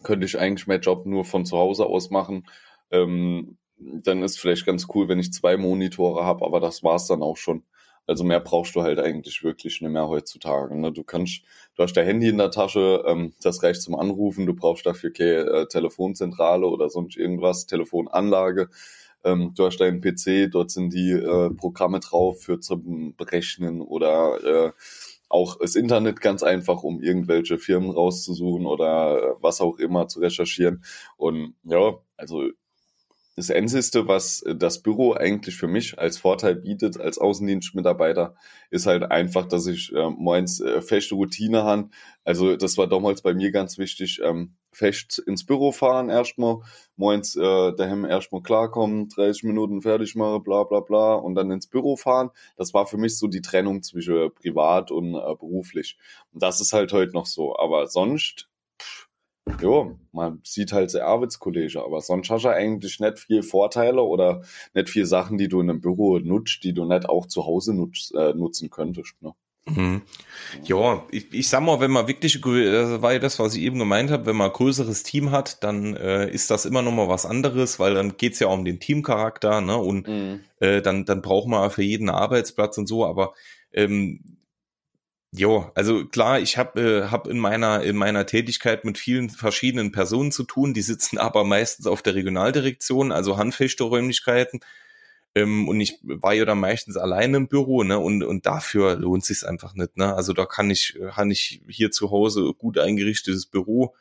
könnte 0.03 0.25
ich 0.25 0.39
eigentlich 0.39 0.67
meinen 0.67 0.81
Job 0.81 1.05
nur 1.05 1.25
von 1.25 1.45
zu 1.45 1.57
Hause 1.57 1.85
aus 1.85 2.09
machen. 2.09 2.47
Ähm, 2.89 3.57
dann 3.77 4.23
ist 4.23 4.39
vielleicht 4.39 4.65
ganz 4.65 4.87
cool, 4.93 5.07
wenn 5.07 5.19
ich 5.19 5.33
zwei 5.33 5.57
Monitore 5.57 6.23
habe, 6.23 6.45
aber 6.45 6.59
das 6.59 6.83
war's 6.83 7.07
dann 7.07 7.21
auch 7.23 7.37
schon. 7.37 7.63
Also 8.07 8.23
mehr 8.23 8.39
brauchst 8.39 8.75
du 8.75 8.81
halt 8.81 8.99
eigentlich 8.99 9.43
wirklich 9.43 9.81
nicht 9.81 9.91
mehr 9.91 10.07
heutzutage. 10.07 10.75
Ne? 10.77 10.91
Du 10.91 11.03
kannst, 11.03 11.43
du 11.75 11.83
hast 11.83 11.93
dein 11.93 12.05
Handy 12.05 12.29
in 12.29 12.37
der 12.37 12.51
Tasche, 12.51 13.03
ähm, 13.05 13.33
das 13.41 13.63
reicht 13.63 13.81
zum 13.81 13.95
Anrufen, 13.95 14.45
du 14.45 14.53
brauchst 14.53 14.85
dafür 14.85 15.13
keine 15.13 15.45
äh, 15.45 15.67
Telefonzentrale 15.67 16.67
oder 16.67 16.89
sonst 16.89 17.15
irgendwas, 17.17 17.67
Telefonanlage. 17.67 18.69
Ähm, 19.23 19.53
du 19.55 19.65
hast 19.65 19.77
deinen 19.77 20.01
PC, 20.01 20.51
dort 20.51 20.71
sind 20.71 20.93
die 20.93 21.11
äh, 21.11 21.51
Programme 21.51 21.99
drauf 21.99 22.41
für 22.41 22.59
zum 22.59 23.15
Berechnen 23.15 23.81
oder 23.81 24.43
äh, 24.43 24.71
auch 25.29 25.57
das 25.59 25.75
Internet 25.75 26.21
ganz 26.21 26.43
einfach, 26.43 26.83
um 26.83 27.01
irgendwelche 27.01 27.57
Firmen 27.57 27.91
rauszusuchen 27.91 28.65
oder 28.65 29.17
äh, 29.17 29.35
was 29.41 29.61
auch 29.61 29.77
immer 29.77 30.07
zu 30.07 30.19
recherchieren. 30.19 30.83
Und 31.17 31.55
ja, 31.63 31.93
also 32.17 32.49
das 33.35 33.49
Einzige, 33.49 34.07
was 34.07 34.41
äh, 34.43 34.55
das 34.55 34.81
Büro 34.81 35.13
eigentlich 35.13 35.55
für 35.55 35.67
mich 35.67 35.97
als 35.97 36.17
Vorteil 36.17 36.55
bietet, 36.55 36.99
als 36.99 37.17
Außendienstmitarbeiter, 37.17 38.35
ist 38.69 38.85
halt 38.85 39.03
einfach, 39.03 39.47
dass 39.47 39.67
ich 39.67 39.93
äh, 39.93 40.09
moins 40.09 40.59
äh, 40.59 40.81
feste 40.81 41.15
Routine 41.15 41.63
habe. 41.63 41.89
Also 42.23 42.55
das 42.55 42.77
war 42.77 42.87
damals 42.87 43.21
bei 43.21 43.33
mir 43.33 43.51
ganz 43.51 43.77
wichtig, 43.77 44.21
ähm, 44.23 44.55
fest 44.73 45.19
ins 45.25 45.45
Büro 45.45 45.71
fahren 45.71 46.09
erstmal, 46.09 46.59
moins 46.95 47.35
äh, 47.35 47.73
daheim 47.73 48.05
erstmal 48.05 48.41
klarkommen, 48.41 49.09
30 49.09 49.43
Minuten 49.43 49.81
fertig 49.81 50.15
machen, 50.15 50.43
bla 50.43 50.63
bla 50.63 50.81
bla 50.81 51.15
und 51.15 51.35
dann 51.35 51.51
ins 51.51 51.67
Büro 51.67 51.95
fahren. 51.95 52.29
Das 52.57 52.73
war 52.73 52.85
für 52.85 52.97
mich 52.97 53.17
so 53.17 53.27
die 53.27 53.41
Trennung 53.41 53.81
zwischen 53.83 54.33
privat 54.33 54.91
und 54.91 55.15
äh, 55.15 55.35
beruflich. 55.35 55.97
Und 56.31 56.43
das 56.43 56.61
ist 56.61 56.73
halt 56.73 56.93
heute 56.93 57.13
noch 57.13 57.25
so. 57.25 57.57
Aber 57.57 57.87
sonst 57.87 58.50
ja, 59.61 59.91
man 60.11 60.39
sieht 60.43 60.71
halt 60.73 60.91
sehr 60.91 61.07
Arbeitskollege, 61.07 61.83
aber 61.83 62.01
sonst 62.01 62.29
hast 62.29 62.45
du 62.45 62.49
eigentlich 62.49 62.99
nicht 62.99 63.19
viel 63.19 63.43
Vorteile 63.43 64.01
oder 64.01 64.43
nicht 64.73 64.89
viel 64.89 65.05
Sachen, 65.05 65.37
die 65.37 65.47
du 65.47 65.61
in 65.61 65.69
einem 65.69 65.81
Büro 65.81 66.19
nutzt, 66.19 66.63
die 66.63 66.73
du 66.73 66.85
nicht 66.85 67.07
auch 67.07 67.25
zu 67.27 67.45
Hause 67.45 67.73
nutz, 67.73 68.11
äh, 68.15 68.33
nutzen 68.33 68.69
könntest. 68.69 69.15
Ne? 69.21 69.33
Mhm. 69.67 70.01
Ja, 70.63 71.05
ich, 71.11 71.33
ich 71.33 71.47
sag 71.47 71.61
mal, 71.61 71.79
wenn 71.79 71.91
man 71.91 72.07
wirklich, 72.07 72.41
das 72.41 73.01
war 73.01 73.13
ja 73.13 73.19
das, 73.19 73.37
was 73.37 73.55
ich 73.55 73.61
eben 73.61 73.77
gemeint 73.77 74.09
habe, 74.09 74.25
wenn 74.25 74.35
man 74.35 74.49
ein 74.49 74.53
größeres 74.53 75.03
Team 75.03 75.31
hat, 75.31 75.63
dann 75.63 75.95
äh, 75.95 76.29
ist 76.29 76.49
das 76.49 76.65
immer 76.65 76.81
noch 76.81 76.91
mal 76.91 77.07
was 77.07 77.25
anderes, 77.25 77.79
weil 77.79 77.93
dann 77.93 78.17
geht's 78.17 78.39
ja 78.39 78.47
auch 78.47 78.53
um 78.53 78.65
den 78.65 78.79
Teamcharakter, 78.79 79.61
ne? 79.61 79.77
Und 79.77 80.07
mhm. 80.07 80.41
äh, 80.59 80.81
dann, 80.81 81.05
dann 81.05 81.21
braucht 81.21 81.47
man 81.47 81.69
für 81.69 81.83
jeden 81.83 82.09
Arbeitsplatz 82.09 82.77
und 82.79 82.87
so, 82.87 83.05
aber 83.05 83.33
ähm, 83.71 84.39
Jo, 85.33 85.71
also 85.75 86.05
klar, 86.05 86.39
ich 86.41 86.57
habe 86.57 86.81
äh, 87.05 87.07
hab 87.09 87.25
in 87.27 87.39
meiner 87.39 87.81
in 87.83 87.95
meiner 87.95 88.25
Tätigkeit 88.25 88.83
mit 88.83 88.97
vielen 88.97 89.29
verschiedenen 89.29 89.93
Personen 89.93 90.31
zu 90.33 90.43
tun. 90.43 90.73
Die 90.73 90.81
sitzen 90.81 91.17
aber 91.17 91.45
meistens 91.45 91.87
auf 91.87 92.01
der 92.01 92.15
Regionaldirektion, 92.15 93.11
also 93.13 93.37
handfeste 93.37 93.83
Räumlichkeiten. 93.85 94.59
Ähm, 95.35 95.69
und 95.69 95.79
ich 95.81 95.99
war 96.03 96.33
ja 96.33 96.45
dann 96.45 96.59
meistens 96.59 96.97
alleine 96.97 97.37
im 97.37 97.47
Büro, 97.49 97.83
ne? 97.83 97.99
Und 97.99 98.23
und 98.23 98.45
dafür 98.45 98.95
lohnt 98.97 99.25
sich's 99.25 99.43
einfach 99.45 99.73
nicht, 99.75 99.97
ne? 99.97 100.13
Also 100.15 100.33
da 100.33 100.45
kann 100.45 100.69
ich 100.69 100.97
kann 101.15 101.31
ich 101.31 101.61
hier 101.69 101.91
zu 101.91 102.11
Hause 102.11 102.53
gut 102.57 102.77
eingerichtetes 102.77 103.45
Büro 103.47 103.95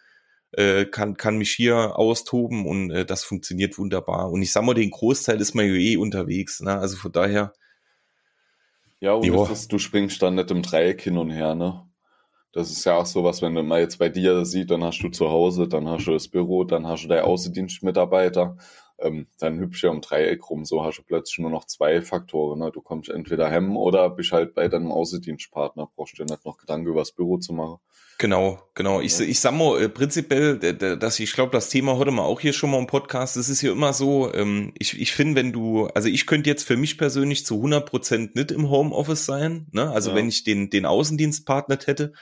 äh, 0.53 0.87
kann 0.87 1.17
kann 1.17 1.39
mich 1.39 1.53
hier 1.53 1.97
austoben 1.99 2.67
und 2.67 2.91
äh, 2.93 3.07
das 3.07 3.25
funktioniert 3.25 3.79
wunderbar. 3.79 4.31
Und 4.33 4.43
ich 4.43 4.53
sag 4.53 4.65
mal, 4.65 4.75
den 4.75 4.91
Großteil 4.91 5.41
ist 5.41 5.55
man 5.55 5.67
ja 5.67 5.75
eh 5.75 5.97
unterwegs, 5.97 6.61
ne? 6.61 6.79
Also 6.79 6.97
von 6.97 7.13
daher 7.13 7.53
ja, 9.01 9.15
und 9.15 9.51
ist, 9.51 9.73
du 9.73 9.79
springst 9.79 10.23
dann 10.23 10.35
nicht 10.35 10.51
im 10.51 10.63
Dreieck 10.63 11.03
hin 11.03 11.17
und 11.17 11.31
her, 11.31 11.55
ne? 11.55 11.87
Das 12.53 12.71
ist 12.71 12.85
ja 12.85 12.97
auch 12.97 13.07
sowas, 13.07 13.43
wenn 13.43 13.55
du 13.55 13.63
mal 13.63 13.81
jetzt 13.81 13.99
bei 13.99 14.09
dir 14.09 14.45
sieht, 14.45 14.71
dann 14.71 14.83
hast 14.83 15.01
du 15.01 15.09
zu 15.09 15.31
Hause, 15.31 15.69
dann 15.69 15.89
hast 15.89 16.07
du 16.07 16.13
das 16.13 16.29
Büro, 16.29 16.65
dann 16.65 16.87
hast 16.87 17.05
du 17.05 17.09
deinen 17.09 17.25
Außendienstmitarbeiter, 17.25 18.57
ähm, 19.01 19.27
dann 19.39 19.59
hübsch 19.59 19.83
ja 19.83 19.91
im 19.91 20.01
Dreieck 20.01 20.49
rum, 20.51 20.65
so 20.65 20.85
hast 20.85 20.99
du 20.99 21.03
plötzlich 21.03 21.39
nur 21.39 21.51
noch 21.51 21.65
zwei 21.67 22.03
Faktoren, 22.03 22.59
ne? 22.59 22.71
Du 22.73 22.81
kommst 22.81 23.09
entweder 23.09 23.51
hem 23.51 23.77
oder 23.77 24.11
bist 24.11 24.33
halt 24.33 24.55
bei 24.55 24.69
deinem 24.69 24.93
Außendienstpartner, 24.93 25.91
brauchst 25.95 26.19
du 26.19 26.25
nicht 26.25 26.45
noch 26.45 26.59
Gedanken 26.59 26.87
über 26.87 27.01
das 27.01 27.13
Büro 27.13 27.39
zu 27.39 27.53
machen. 27.53 27.79
Genau, 28.21 28.61
genau. 28.75 29.01
Ich, 29.01 29.19
ich 29.19 29.41
sag 29.41 29.55
mal, 29.55 29.83
äh, 29.83 29.89
prinzipiell, 29.89 30.59
dass 30.59 31.19
ich 31.19 31.33
glaube, 31.33 31.53
das 31.53 31.71
Thema 31.71 31.97
heute 31.97 32.11
mal 32.11 32.25
auch 32.25 32.41
hier 32.41 32.53
schon 32.53 32.71
mal 32.71 32.79
im 32.79 32.87
Podcast, 32.87 33.37
das 33.37 33.49
ist 33.49 33.63
ja 33.63 33.73
immer 33.73 33.95
so, 33.95 34.31
ähm, 34.35 34.75
ich, 34.79 35.01
ich 35.01 35.13
finde, 35.13 35.37
wenn 35.37 35.53
du, 35.53 35.87
also 35.87 36.09
ich 36.09 36.27
könnte 36.27 36.51
jetzt 36.51 36.65
für 36.65 36.77
mich 36.77 36.99
persönlich 36.99 37.47
zu 37.47 37.55
100 37.57 37.89
Prozent 37.89 38.37
nicht 38.37 38.53
im 38.53 38.69
Homeoffice 38.69 39.25
sein, 39.25 39.69
ne? 39.73 39.91
also 39.91 40.11
ja. 40.11 40.17
wenn 40.17 40.29
ich 40.29 40.45
den, 40.45 40.69
den 40.69 40.85
Außendienstpartner 40.85 41.79
hätte, 41.83 42.13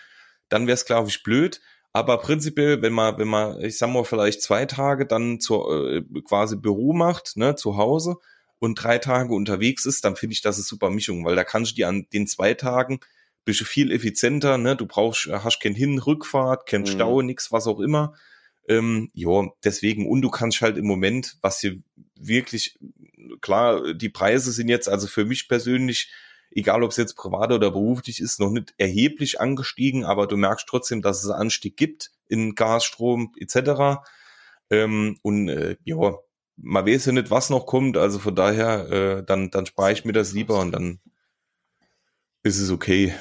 dann 0.48 0.68
wäre 0.68 0.74
es, 0.74 0.84
glaube 0.84 1.08
ich, 1.08 1.24
blöd. 1.24 1.60
Aber 1.98 2.18
prinzipiell, 2.18 2.80
wenn 2.80 2.92
man, 2.92 3.18
wenn 3.18 3.26
man, 3.26 3.60
ich 3.60 3.76
sag 3.76 3.90
mal, 3.90 4.04
vielleicht 4.04 4.40
zwei 4.40 4.66
Tage 4.66 5.04
dann 5.04 5.40
zur 5.40 5.96
äh, 5.96 6.02
quasi 6.24 6.54
Büro 6.54 6.92
macht, 6.92 7.36
ne, 7.36 7.56
zu 7.56 7.76
Hause 7.76 8.18
und 8.60 8.76
drei 8.76 8.98
Tage 8.98 9.34
unterwegs 9.34 9.84
ist, 9.84 10.04
dann 10.04 10.14
finde 10.14 10.34
ich, 10.34 10.40
das 10.40 10.60
ist 10.60 10.68
super 10.68 10.90
Mischung, 10.90 11.24
weil 11.24 11.34
da 11.34 11.42
kannst 11.42 11.72
du 11.72 11.74
dir 11.74 11.88
an 11.88 12.06
den 12.12 12.28
zwei 12.28 12.54
Tagen 12.54 13.00
bist 13.44 13.62
du 13.62 13.64
viel 13.64 13.90
effizienter, 13.90 14.58
ne? 14.58 14.76
Du 14.76 14.86
brauchst, 14.86 15.26
hast 15.26 15.58
kein 15.58 15.74
Hin, 15.74 15.98
Rückfahrt, 15.98 16.66
kein 16.66 16.82
mhm. 16.82 16.86
Stau, 16.86 17.22
nix, 17.22 17.50
was 17.50 17.66
auch 17.66 17.80
immer. 17.80 18.14
Ähm, 18.68 19.10
ja, 19.12 19.48
deswegen, 19.64 20.06
und 20.06 20.20
du 20.20 20.30
kannst 20.30 20.60
halt 20.60 20.76
im 20.76 20.86
Moment, 20.86 21.36
was 21.40 21.60
hier 21.60 21.78
wirklich, 22.14 22.78
klar, 23.40 23.94
die 23.94 24.10
Preise 24.10 24.52
sind 24.52 24.68
jetzt 24.68 24.88
also 24.88 25.08
für 25.08 25.24
mich 25.24 25.48
persönlich, 25.48 26.12
egal 26.50 26.82
ob 26.82 26.90
es 26.90 26.96
jetzt 26.96 27.14
privat 27.14 27.52
oder 27.52 27.70
beruflich 27.70 28.20
ist, 28.20 28.40
noch 28.40 28.50
nicht 28.50 28.74
erheblich 28.78 29.40
angestiegen, 29.40 30.04
aber 30.04 30.26
du 30.26 30.36
merkst 30.36 30.66
trotzdem, 30.68 31.02
dass 31.02 31.22
es 31.24 31.30
Anstieg 31.30 31.76
gibt 31.76 32.12
in 32.28 32.54
Gas, 32.54 32.84
Strom 32.84 33.32
etc. 33.38 34.00
Ähm, 34.70 35.18
und 35.22 35.48
äh, 35.48 35.76
ja, 35.84 36.16
man 36.56 36.86
weiß 36.86 37.06
ja 37.06 37.12
nicht, 37.12 37.30
was 37.30 37.50
noch 37.50 37.66
kommt, 37.66 37.96
also 37.96 38.18
von 38.18 38.34
daher, 38.34 38.90
äh, 38.90 39.24
dann, 39.24 39.50
dann 39.50 39.66
spare 39.66 39.92
ich 39.92 40.04
mir 40.04 40.12
das 40.12 40.32
lieber 40.32 40.60
und 40.60 40.72
dann 40.72 41.00
ist 42.42 42.58
es 42.58 42.70
okay. 42.70 43.14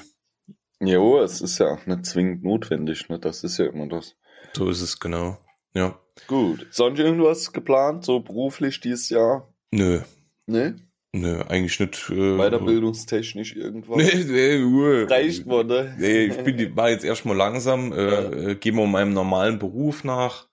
Jo, 0.80 1.20
es 1.20 1.42
ist 1.42 1.58
ja 1.60 1.74
auch 1.74 1.86
nicht 1.86 2.06
zwingend 2.06 2.44
notwendig, 2.44 3.10
ne? 3.10 3.20
Das 3.20 3.44
ist 3.44 3.58
ja 3.58 3.66
immer 3.66 3.88
das. 3.88 4.16
So 4.56 4.70
ist 4.70 4.82
es, 4.82 5.00
genau. 5.00 5.38
Ja. 5.74 6.00
Gut. 6.28 6.68
Sonst 6.72 7.00
irgendwas 7.00 7.52
geplant, 7.52 8.06
so 8.06 8.20
beruflich 8.20 8.80
dieses 8.80 9.10
Jahr? 9.10 9.54
Nö. 9.72 10.02
Nee? 10.46 10.74
Nö, 11.14 11.42
eigentlich 11.48 11.80
nicht. 11.80 12.10
Äh, 12.10 12.38
Weiterbildungstechnisch 12.38 13.56
irgendwas? 13.56 13.98
Nee, 13.98 14.24
nee, 14.26 14.64
Uhr. 14.64 15.10
Reicht 15.10 15.46
mal, 15.46 15.64
ne? 15.64 15.96
Nee, 15.98 16.26
ich 16.26 16.38
bin, 16.38 16.76
war 16.76 16.90
jetzt 16.90 17.06
erstmal 17.06 17.36
langsam, 17.36 17.94
äh, 17.94 18.12
ja. 18.12 18.50
äh, 18.50 18.56
gehe 18.56 18.74
mal 18.74 18.88
meinem 18.88 19.14
normalen 19.14 19.58
Beruf 19.58 20.04
nach. 20.04 20.48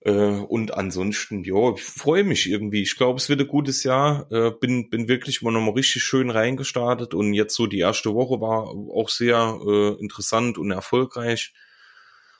Äh, 0.00 0.12
und 0.12 0.74
ansonsten, 0.74 1.44
ja, 1.44 1.72
ich 1.72 1.82
freue 1.82 2.24
mich 2.24 2.50
irgendwie. 2.50 2.82
Ich 2.82 2.96
glaube, 2.96 3.18
es 3.18 3.28
wird 3.28 3.40
ein 3.40 3.46
gutes 3.46 3.84
Jahr. 3.84 4.30
Äh, 4.30 4.50
bin, 4.50 4.90
bin 4.90 5.08
wirklich 5.08 5.40
mal 5.40 5.50
nochmal 5.50 5.74
richtig 5.74 6.02
schön 6.02 6.30
reingestartet 6.30 7.14
und 7.14 7.32
jetzt 7.32 7.54
so 7.54 7.66
die 7.66 7.78
erste 7.78 8.14
Woche 8.14 8.40
war 8.40 8.68
auch 8.68 9.08
sehr 9.08 9.58
äh, 9.66 10.00
interessant 10.00 10.58
und 10.58 10.70
erfolgreich. 10.70 11.54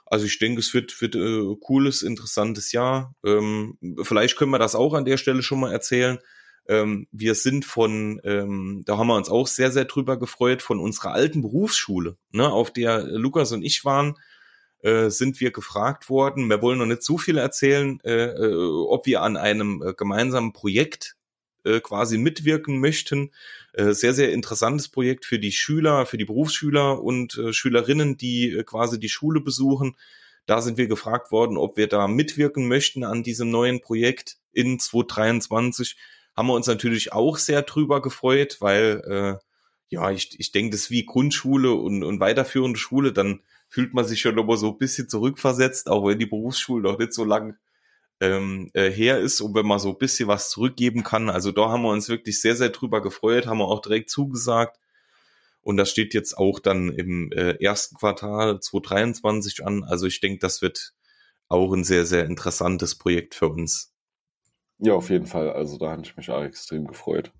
Also 0.04 0.26
ich 0.26 0.38
denke, 0.38 0.60
es 0.60 0.74
wird, 0.74 1.00
wird 1.00 1.14
äh, 1.14 1.56
cooles, 1.60 2.02
interessantes 2.02 2.72
Jahr. 2.72 3.14
Ähm, 3.24 3.78
vielleicht 4.02 4.36
können 4.36 4.50
wir 4.50 4.58
das 4.58 4.74
auch 4.74 4.92
an 4.92 5.06
der 5.06 5.16
Stelle 5.16 5.42
schon 5.42 5.60
mal 5.60 5.72
erzählen. 5.72 6.18
Ähm, 6.66 7.06
wir 7.12 7.34
sind 7.34 7.64
von, 7.64 8.20
ähm, 8.24 8.82
da 8.86 8.96
haben 8.98 9.08
wir 9.08 9.16
uns 9.16 9.28
auch 9.28 9.46
sehr, 9.46 9.70
sehr 9.70 9.84
drüber 9.84 10.18
gefreut, 10.18 10.62
von 10.62 10.80
unserer 10.80 11.12
alten 11.12 11.42
Berufsschule, 11.42 12.16
ne, 12.32 12.50
auf 12.50 12.72
der 12.72 13.02
Lukas 13.04 13.52
und 13.52 13.62
ich 13.62 13.84
waren 13.84 14.16
äh, 14.84 15.08
sind 15.08 15.40
wir 15.40 15.50
gefragt 15.50 16.10
worden, 16.10 16.50
wir 16.50 16.60
wollen 16.60 16.78
noch 16.78 16.84
nicht 16.84 17.02
so 17.02 17.16
viel 17.16 17.38
erzählen, 17.38 18.00
äh, 18.04 18.26
äh, 18.26 18.54
ob 18.54 19.06
wir 19.06 19.22
an 19.22 19.38
einem 19.38 19.82
äh, 19.82 19.94
gemeinsamen 19.94 20.52
Projekt 20.52 21.16
äh, 21.64 21.80
quasi 21.80 22.18
mitwirken 22.18 22.78
möchten. 22.78 23.32
Sehr, 23.76 24.14
sehr 24.14 24.32
interessantes 24.32 24.88
Projekt 24.88 25.24
für 25.24 25.40
die 25.40 25.50
Schüler, 25.50 26.06
für 26.06 26.16
die 26.16 26.24
Berufsschüler 26.24 27.02
und 27.02 27.36
Schülerinnen, 27.50 28.16
die 28.16 28.62
quasi 28.64 29.00
die 29.00 29.08
Schule 29.08 29.40
besuchen. 29.40 29.96
Da 30.46 30.60
sind 30.60 30.78
wir 30.78 30.86
gefragt 30.86 31.32
worden, 31.32 31.56
ob 31.56 31.76
wir 31.76 31.88
da 31.88 32.06
mitwirken 32.06 32.68
möchten 32.68 33.02
an 33.02 33.24
diesem 33.24 33.50
neuen 33.50 33.80
Projekt 33.80 34.36
in 34.52 34.78
2023. 34.78 35.96
Haben 36.36 36.48
wir 36.48 36.54
uns 36.54 36.66
natürlich 36.66 37.12
auch 37.12 37.36
sehr 37.38 37.62
drüber 37.62 38.02
gefreut, 38.02 38.58
weil 38.60 39.02
äh, 39.06 39.44
ja, 39.88 40.10
ich, 40.10 40.38
ich 40.38 40.52
denke, 40.52 40.72
das 40.72 40.82
ist 40.82 40.90
wie 40.90 41.04
Grundschule 41.04 41.72
und, 41.72 42.02
und 42.02 42.20
weiterführende 42.20 42.78
Schule, 42.78 43.12
dann 43.12 43.40
fühlt 43.68 43.94
man 43.94 44.04
sich 44.04 44.20
schon 44.20 44.38
immer 44.38 44.56
so 44.56 44.70
ein 44.70 44.78
bisschen 44.78 45.08
zurückversetzt, 45.08 45.88
auch 45.88 46.06
wenn 46.06 46.18
die 46.18 46.26
Berufsschule 46.26 46.82
noch 46.82 46.98
nicht 46.98 47.12
so 47.12 47.24
lang 47.24 47.56
ähm, 48.20 48.70
äh, 48.74 48.90
her 48.90 49.20
ist 49.20 49.40
und 49.40 49.54
wenn 49.54 49.66
man 49.66 49.78
so 49.78 49.90
ein 49.90 49.98
bisschen 49.98 50.28
was 50.28 50.50
zurückgeben 50.50 51.02
kann. 51.02 51.30
Also 51.30 51.52
da 51.52 51.68
haben 51.68 51.82
wir 51.82 51.90
uns 51.90 52.08
wirklich 52.08 52.40
sehr, 52.40 52.56
sehr 52.56 52.70
drüber 52.70 53.02
gefreut, 53.02 53.46
haben 53.46 53.58
wir 53.58 53.68
auch 53.68 53.82
direkt 53.82 54.10
zugesagt. 54.10 54.78
Und 55.62 55.78
das 55.78 55.90
steht 55.90 56.12
jetzt 56.12 56.36
auch 56.36 56.60
dann 56.60 56.90
im 56.90 57.32
äh, 57.32 57.52
ersten 57.62 57.96
Quartal 57.96 58.60
2023 58.60 59.64
an. 59.64 59.82
Also 59.82 60.06
ich 60.06 60.20
denke, 60.20 60.38
das 60.40 60.60
wird 60.60 60.92
auch 61.48 61.72
ein 61.72 61.84
sehr, 61.84 62.04
sehr 62.04 62.26
interessantes 62.26 62.96
Projekt 62.96 63.34
für 63.34 63.48
uns. 63.48 63.93
Ja, 64.78 64.94
auf 64.94 65.10
jeden 65.10 65.26
Fall. 65.26 65.50
Also 65.50 65.78
da 65.78 65.90
habe 65.90 66.02
ich 66.02 66.16
mich 66.16 66.30
auch 66.30 66.42
extrem 66.42 66.86
gefreut. 66.86 67.32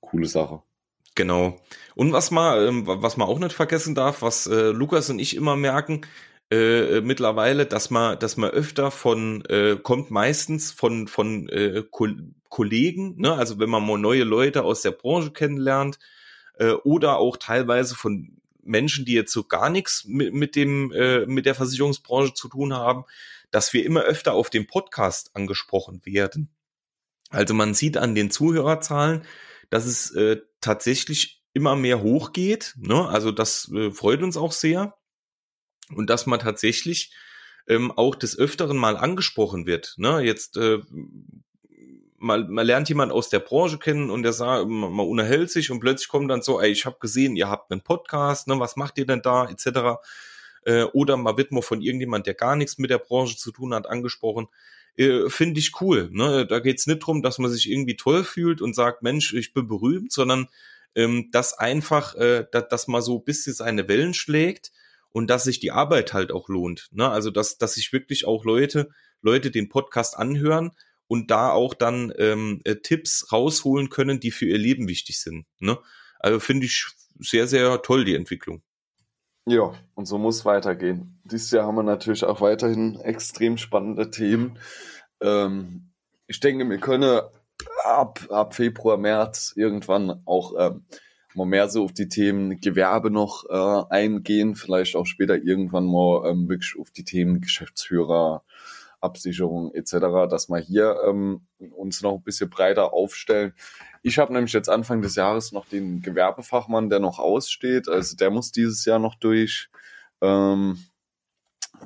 Coole 0.00 0.26
Sache. 0.26 0.62
Genau. 1.14 1.60
Und 1.94 2.12
was 2.12 2.30
man, 2.30 2.66
ähm, 2.66 2.86
was 2.86 3.16
man 3.16 3.28
auch 3.28 3.38
nicht 3.38 3.54
vergessen 3.54 3.94
darf, 3.94 4.22
was 4.22 4.46
äh, 4.46 4.70
Lukas 4.70 5.10
und 5.10 5.18
ich 5.18 5.36
immer 5.36 5.56
merken, 5.56 6.02
äh, 6.50 7.00
mittlerweile, 7.00 7.66
dass 7.66 7.90
man, 7.90 8.18
dass 8.18 8.36
man 8.36 8.50
öfter 8.50 8.90
von, 8.90 9.44
äh, 9.46 9.76
kommt 9.82 10.10
meistens 10.10 10.72
von, 10.72 11.08
von 11.08 11.48
äh, 11.48 11.82
Ko 11.90 12.08
Kollegen, 12.48 13.16
ne? 13.20 13.32
also 13.32 13.58
wenn 13.58 13.68
man 13.68 13.84
mal 13.84 13.98
neue 13.98 14.22
Leute 14.22 14.62
aus 14.62 14.82
der 14.82 14.92
Branche 14.92 15.32
kennenlernt, 15.32 15.98
äh, 16.58 16.70
oder 16.70 17.18
auch 17.18 17.36
teilweise 17.36 17.96
von 17.96 18.40
Menschen, 18.62 19.04
die 19.04 19.14
jetzt 19.14 19.32
so 19.32 19.44
gar 19.44 19.70
nichts 19.70 20.04
mit, 20.04 20.32
mit 20.32 20.56
dem, 20.56 20.92
äh, 20.92 21.26
mit 21.26 21.46
der 21.46 21.54
Versicherungsbranche 21.54 22.34
zu 22.34 22.48
tun 22.48 22.72
haben, 22.72 23.04
dass 23.50 23.72
wir 23.72 23.84
immer 23.84 24.02
öfter 24.02 24.34
auf 24.34 24.50
dem 24.50 24.66
Podcast 24.66 25.30
angesprochen 25.34 26.00
werden. 26.04 26.53
Also 27.34 27.54
man 27.54 27.74
sieht 27.74 27.96
an 27.96 28.14
den 28.14 28.30
Zuhörerzahlen, 28.30 29.24
dass 29.70 29.86
es 29.86 30.14
äh, 30.14 30.40
tatsächlich 30.60 31.42
immer 31.52 31.76
mehr 31.76 32.02
hochgeht. 32.02 32.74
Ne? 32.76 33.08
Also 33.08 33.32
das 33.32 33.70
äh, 33.72 33.90
freut 33.90 34.22
uns 34.22 34.36
auch 34.36 34.52
sehr. 34.52 34.94
Und 35.94 36.10
dass 36.10 36.26
man 36.26 36.40
tatsächlich 36.40 37.12
ähm, 37.68 37.92
auch 37.92 38.14
des 38.14 38.38
Öfteren 38.38 38.76
mal 38.76 38.96
angesprochen 38.96 39.66
wird. 39.66 39.94
Ne? 39.96 40.20
Jetzt 40.20 40.56
äh, 40.56 40.78
mal, 42.24 42.44
man 42.48 42.66
lernt 42.66 42.88
jemand 42.88 43.12
aus 43.12 43.28
der 43.28 43.38
Branche 43.38 43.78
kennen 43.78 44.10
und 44.10 44.22
der 44.22 44.32
sagt, 44.32 44.66
man, 44.66 44.92
man 44.92 45.06
unterhält 45.06 45.50
sich 45.50 45.70
und 45.70 45.80
plötzlich 45.80 46.08
kommt 46.08 46.30
dann 46.30 46.42
so, 46.42 46.60
ey, 46.60 46.70
ich 46.70 46.86
habe 46.86 46.96
gesehen, 47.00 47.36
ihr 47.36 47.48
habt 47.48 47.70
einen 47.70 47.82
Podcast, 47.82 48.48
ne, 48.48 48.58
was 48.58 48.76
macht 48.76 48.98
ihr 48.98 49.06
denn 49.06 49.22
da, 49.22 49.48
etc. 49.48 50.00
Äh, 50.64 50.84
oder 50.84 51.16
man 51.16 51.36
wird 51.36 51.52
mal 51.52 51.62
von 51.62 51.80
irgendjemand, 51.80 52.26
der 52.26 52.34
gar 52.34 52.56
nichts 52.56 52.78
mit 52.78 52.90
der 52.90 52.98
Branche 52.98 53.36
zu 53.36 53.52
tun 53.52 53.74
hat, 53.74 53.86
angesprochen. 53.86 54.48
Äh, 54.96 55.28
Finde 55.28 55.60
ich 55.60 55.80
cool. 55.80 56.08
Ne? 56.12 56.46
Da 56.46 56.60
geht's 56.60 56.86
nicht 56.86 57.00
drum, 57.00 57.22
dass 57.22 57.38
man 57.38 57.50
sich 57.50 57.70
irgendwie 57.70 57.96
toll 57.96 58.24
fühlt 58.24 58.62
und 58.62 58.74
sagt, 58.74 59.02
Mensch, 59.02 59.34
ich 59.34 59.52
bin 59.52 59.66
berühmt, 59.66 60.12
sondern 60.12 60.48
ähm, 60.94 61.30
dass 61.32 61.58
einfach, 61.58 62.14
äh, 62.14 62.46
dass, 62.50 62.68
dass 62.68 62.88
man 62.88 63.02
so 63.02 63.18
ein 63.18 63.24
bisschen 63.24 63.54
seine 63.54 63.88
Wellen 63.88 64.14
schlägt 64.14 64.72
und 65.10 65.28
dass 65.28 65.44
sich 65.44 65.60
die 65.60 65.72
Arbeit 65.72 66.12
halt 66.12 66.32
auch 66.32 66.48
lohnt. 66.48 66.88
Ne? 66.92 67.08
Also 67.08 67.30
dass, 67.30 67.58
dass 67.58 67.74
sich 67.74 67.92
wirklich 67.92 68.26
auch 68.26 68.44
Leute, 68.44 68.90
Leute 69.22 69.50
den 69.50 69.68
Podcast 69.68 70.16
anhören 70.16 70.72
und 71.06 71.30
da 71.30 71.50
auch 71.50 71.74
dann 71.74 72.12
ähm, 72.18 72.60
äh, 72.64 72.76
Tipps 72.76 73.32
rausholen 73.32 73.90
können, 73.90 74.20
die 74.20 74.30
für 74.30 74.46
ihr 74.46 74.58
Leben 74.58 74.88
wichtig 74.88 75.20
sind. 75.20 75.46
Ne? 75.58 75.78
Also 76.18 76.40
finde 76.40 76.66
ich 76.66 76.86
sehr, 77.18 77.46
sehr 77.46 77.82
toll, 77.82 78.04
die 78.04 78.14
Entwicklung. 78.14 78.62
Ja, 79.46 79.74
und 79.94 80.06
so 80.06 80.16
muss 80.16 80.44
weitergehen. 80.44 81.20
Dieses 81.24 81.50
Jahr 81.50 81.66
haben 81.66 81.76
wir 81.76 81.82
natürlich 81.82 82.24
auch 82.24 82.40
weiterhin 82.40 82.98
extrem 83.00 83.58
spannende 83.58 84.10
Themen. 84.10 84.58
Ähm, 85.20 85.90
ich 86.26 86.40
denke, 86.40 86.68
wir 86.68 86.78
können 86.78 87.20
ab, 87.84 88.20
ab 88.30 88.54
Februar, 88.54 88.96
März 88.96 89.52
irgendwann 89.54 90.22
auch 90.24 90.54
ähm, 90.58 90.84
mal 91.34 91.44
mehr 91.44 91.68
so 91.68 91.84
auf 91.84 91.92
die 91.92 92.08
Themen 92.08 92.60
Gewerbe 92.60 93.10
noch 93.10 93.44
äh, 93.48 93.84
eingehen, 93.90 94.54
vielleicht 94.54 94.96
auch 94.96 95.06
später 95.06 95.36
irgendwann 95.36 95.84
mal 95.84 96.30
ähm, 96.30 96.48
wirklich 96.48 96.76
auf 96.78 96.90
die 96.90 97.04
Themen 97.04 97.40
Geschäftsführer, 97.40 98.44
Absicherung 99.04 99.72
etc., 99.74 100.28
dass 100.28 100.48
wir 100.48 100.58
hier 100.58 100.96
ähm, 101.06 101.46
uns 101.58 102.02
noch 102.02 102.14
ein 102.14 102.22
bisschen 102.22 102.50
breiter 102.50 102.92
aufstellen. 102.92 103.52
Ich 104.02 104.18
habe 104.18 104.32
nämlich 104.32 104.52
jetzt 104.52 104.68
Anfang 104.68 105.02
des 105.02 105.14
Jahres 105.14 105.52
noch 105.52 105.66
den 105.66 106.02
Gewerbefachmann, 106.02 106.90
der 106.90 107.00
noch 107.00 107.18
aussteht. 107.18 107.88
Also 107.88 108.16
der 108.16 108.30
muss 108.30 108.50
dieses 108.50 108.84
Jahr 108.84 108.98
noch 108.98 109.14
durch. 109.14 109.68
Ähm, 110.20 110.78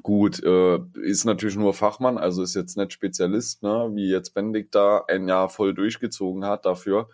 gut, 0.02 0.42
äh, 0.42 0.78
ist 1.02 1.24
natürlich 1.24 1.56
nur 1.56 1.74
Fachmann, 1.74 2.18
also 2.18 2.42
ist 2.42 2.54
jetzt 2.54 2.76
nicht 2.76 2.92
Spezialist, 2.92 3.62
ne, 3.62 3.90
wie 3.94 4.08
jetzt 4.08 4.34
Bendig 4.34 4.70
da 4.70 5.04
ein 5.08 5.28
Jahr 5.28 5.48
voll 5.48 5.74
durchgezogen 5.74 6.44
hat 6.44 6.64
dafür. 6.64 7.08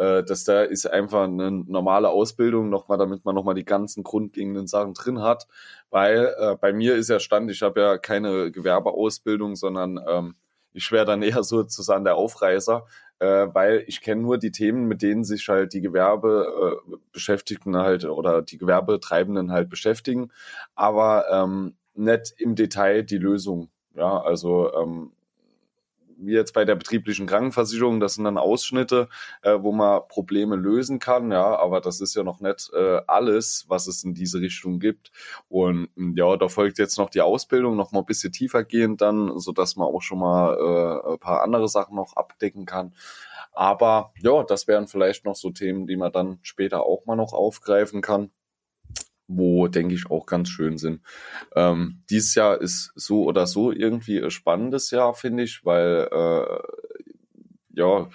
Äh, 0.00 0.24
dass 0.24 0.44
da 0.44 0.62
ist 0.62 0.86
einfach 0.86 1.24
eine 1.24 1.50
normale 1.50 2.08
Ausbildung 2.08 2.70
nochmal, 2.70 2.96
damit 2.96 3.26
man 3.26 3.34
nochmal 3.34 3.54
die 3.54 3.66
ganzen 3.66 4.02
grundlegenden 4.02 4.66
Sachen 4.66 4.94
drin 4.94 5.20
hat. 5.20 5.46
Weil 5.90 6.34
äh, 6.38 6.56
bei 6.56 6.72
mir 6.72 6.96
ist 6.96 7.10
ja 7.10 7.20
Stand, 7.20 7.50
ich 7.50 7.60
habe 7.60 7.80
ja 7.82 7.98
keine 7.98 8.50
Gewerbeausbildung, 8.50 9.56
sondern 9.56 10.00
ähm, 10.08 10.36
ich 10.72 10.90
wäre 10.90 11.04
dann 11.04 11.20
eher 11.22 11.42
sozusagen 11.42 12.04
der 12.04 12.16
Aufreißer, 12.16 12.86
äh, 13.18 13.48
weil 13.52 13.84
ich 13.88 14.00
kenne 14.00 14.22
nur 14.22 14.38
die 14.38 14.52
Themen, 14.52 14.88
mit 14.88 15.02
denen 15.02 15.22
sich 15.22 15.46
halt 15.48 15.74
die 15.74 15.82
Gewerbe 15.82 16.80
äh, 17.14 17.74
halt 17.74 18.04
oder 18.06 18.40
die 18.40 18.56
Gewerbetreibenden 18.56 19.52
halt 19.52 19.68
beschäftigen, 19.68 20.32
aber 20.74 21.26
ähm, 21.30 21.74
nicht 21.92 22.32
im 22.38 22.54
Detail 22.54 23.02
die 23.02 23.18
Lösung. 23.18 23.68
Ja, 23.94 24.22
also 24.22 24.72
ähm, 24.72 25.12
wie 26.20 26.32
jetzt 26.32 26.52
bei 26.52 26.64
der 26.64 26.76
betrieblichen 26.76 27.26
Krankenversicherung, 27.26 28.00
das 28.00 28.14
sind 28.14 28.24
dann 28.24 28.38
Ausschnitte, 28.38 29.08
äh, 29.42 29.56
wo 29.60 29.72
man 29.72 30.02
Probleme 30.08 30.56
lösen 30.56 30.98
kann, 30.98 31.30
ja, 31.32 31.58
aber 31.58 31.80
das 31.80 32.00
ist 32.00 32.14
ja 32.14 32.22
noch 32.22 32.40
nicht 32.40 32.70
äh, 32.72 33.00
alles, 33.06 33.64
was 33.68 33.86
es 33.86 34.04
in 34.04 34.14
diese 34.14 34.40
Richtung 34.40 34.78
gibt. 34.78 35.10
Und 35.48 35.88
ja, 35.96 36.36
da 36.36 36.48
folgt 36.48 36.78
jetzt 36.78 36.98
noch 36.98 37.10
die 37.10 37.20
Ausbildung, 37.20 37.76
noch 37.76 37.92
mal 37.92 38.00
ein 38.00 38.06
bisschen 38.06 38.32
tiefer 38.32 38.64
gehend 38.64 39.00
dann, 39.00 39.38
so 39.38 39.52
dass 39.52 39.76
man 39.76 39.88
auch 39.88 40.02
schon 40.02 40.18
mal 40.18 40.56
äh, 40.56 41.12
ein 41.12 41.18
paar 41.18 41.42
andere 41.42 41.68
Sachen 41.68 41.96
noch 41.96 42.16
abdecken 42.16 42.66
kann. 42.66 42.94
Aber 43.52 44.12
ja, 44.22 44.42
das 44.44 44.68
wären 44.68 44.86
vielleicht 44.86 45.24
noch 45.24 45.34
so 45.34 45.50
Themen, 45.50 45.86
die 45.86 45.96
man 45.96 46.12
dann 46.12 46.38
später 46.42 46.84
auch 46.84 47.04
mal 47.06 47.16
noch 47.16 47.32
aufgreifen 47.32 48.00
kann 48.00 48.30
wo, 49.36 49.68
denke 49.68 49.94
ich, 49.94 50.10
auch 50.10 50.26
ganz 50.26 50.48
schön 50.48 50.78
sind. 50.78 51.00
Ähm, 51.54 52.02
dieses 52.10 52.34
Jahr 52.34 52.60
ist 52.60 52.92
so 52.94 53.24
oder 53.24 53.46
so 53.46 53.72
irgendwie 53.72 54.22
ein 54.22 54.30
spannendes 54.30 54.90
Jahr, 54.90 55.14
finde 55.14 55.44
ich, 55.44 55.64
weil 55.64 56.08
äh, 56.10 56.58
ja, 57.72 58.08